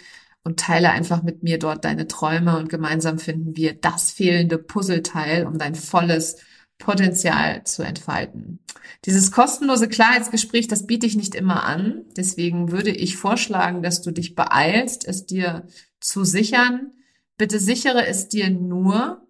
Und 0.41 0.61
teile 0.61 0.91
einfach 0.91 1.23
mit 1.23 1.43
mir 1.43 1.59
dort 1.59 1.83
deine 1.83 2.07
Träume. 2.07 2.57
Und 2.57 2.69
gemeinsam 2.69 3.19
finden 3.19 3.57
wir 3.57 3.73
das 3.73 4.11
fehlende 4.11 4.57
Puzzleteil, 4.57 5.45
um 5.45 5.57
dein 5.57 5.75
volles 5.75 6.37
Potenzial 6.77 7.63
zu 7.63 7.83
entfalten. 7.83 8.59
Dieses 9.05 9.31
kostenlose 9.31 9.87
Klarheitsgespräch, 9.87 10.67
das 10.67 10.85
biete 10.85 11.05
ich 11.05 11.15
nicht 11.15 11.35
immer 11.35 11.63
an. 11.63 12.05
Deswegen 12.15 12.71
würde 12.71 12.91
ich 12.91 13.17
vorschlagen, 13.17 13.81
dass 13.81 14.01
du 14.01 14.11
dich 14.11 14.35
beeilst, 14.35 15.07
es 15.07 15.25
dir 15.25 15.67
zu 15.99 16.23
sichern. 16.23 16.91
Bitte 17.37 17.59
sichere 17.59 18.05
es 18.05 18.29
dir 18.29 18.49
nur, 18.49 19.27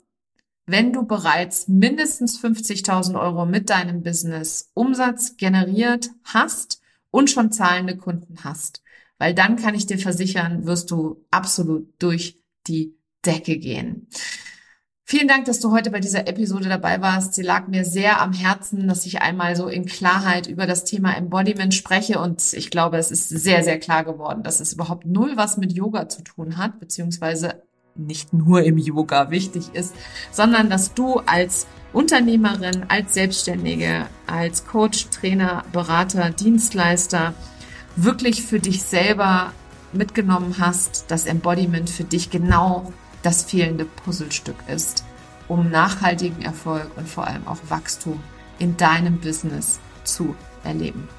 wenn 0.65 0.91
du 0.91 1.03
bereits 1.03 1.67
mindestens 1.67 2.39
50.000 2.39 3.19
Euro 3.19 3.45
mit 3.45 3.69
deinem 3.69 4.03
Business 4.03 4.69
Umsatz 4.73 5.37
generiert 5.37 6.09
hast 6.23 6.81
und 7.09 7.29
schon 7.29 7.51
zahlende 7.51 7.95
Kunden 7.97 8.43
hast. 8.43 8.83
Weil 9.17 9.33
dann 9.33 9.55
kann 9.55 9.73
ich 9.73 9.85
dir 9.85 9.97
versichern, 9.97 10.65
wirst 10.65 10.91
du 10.91 11.25
absolut 11.31 11.89
durch 11.99 12.43
die 12.67 12.95
Decke 13.25 13.57
gehen. 13.57 14.07
Vielen 15.09 15.29
Dank, 15.29 15.45
dass 15.45 15.61
du 15.61 15.71
heute 15.71 15.89
bei 15.89 16.01
dieser 16.01 16.27
Episode 16.27 16.67
dabei 16.67 16.99
warst. 16.99 17.33
Sie 17.33 17.41
lag 17.41 17.69
mir 17.69 17.85
sehr 17.85 18.19
am 18.19 18.33
Herzen, 18.33 18.89
dass 18.89 19.05
ich 19.05 19.21
einmal 19.21 19.55
so 19.55 19.69
in 19.69 19.85
Klarheit 19.85 20.47
über 20.47 20.67
das 20.67 20.83
Thema 20.83 21.15
Embodiment 21.15 21.73
spreche. 21.73 22.19
Und 22.19 22.51
ich 22.51 22.69
glaube, 22.71 22.97
es 22.97 23.09
ist 23.09 23.29
sehr, 23.29 23.63
sehr 23.63 23.79
klar 23.79 24.03
geworden, 24.03 24.43
dass 24.43 24.59
es 24.59 24.73
überhaupt 24.73 25.05
null 25.05 25.37
was 25.37 25.55
mit 25.55 25.71
Yoga 25.71 26.09
zu 26.09 26.23
tun 26.23 26.57
hat, 26.57 26.81
beziehungsweise 26.81 27.63
nicht 27.95 28.33
nur 28.33 28.63
im 28.63 28.77
Yoga 28.77 29.31
wichtig 29.31 29.69
ist, 29.71 29.95
sondern 30.29 30.69
dass 30.69 30.93
du 30.93 31.19
als 31.19 31.67
Unternehmerin, 31.93 32.87
als 32.89 33.13
Selbstständige, 33.13 34.07
als 34.27 34.67
Coach, 34.67 35.07
Trainer, 35.07 35.63
Berater, 35.71 36.31
Dienstleister 36.31 37.33
wirklich 37.95 38.43
für 38.43 38.59
dich 38.59 38.83
selber 38.83 39.53
mitgenommen 39.93 40.55
hast, 40.59 41.09
dass 41.09 41.27
Embodiment 41.27 41.89
für 41.89 42.03
dich 42.03 42.29
genau 42.29 42.91
das 43.27 43.43
fehlende 43.43 43.83
Puzzlestück 43.83 44.55
ist, 44.73 45.03
um 45.49 45.69
nachhaltigen 45.69 46.43
Erfolg 46.43 46.89
und 46.95 47.09
vor 47.09 47.27
allem 47.27 47.45
auch 47.45 47.57
Wachstum 47.67 48.23
in 48.57 48.77
deinem 48.77 49.19
Business 49.19 49.81
zu 50.05 50.33
erleben. 50.63 51.09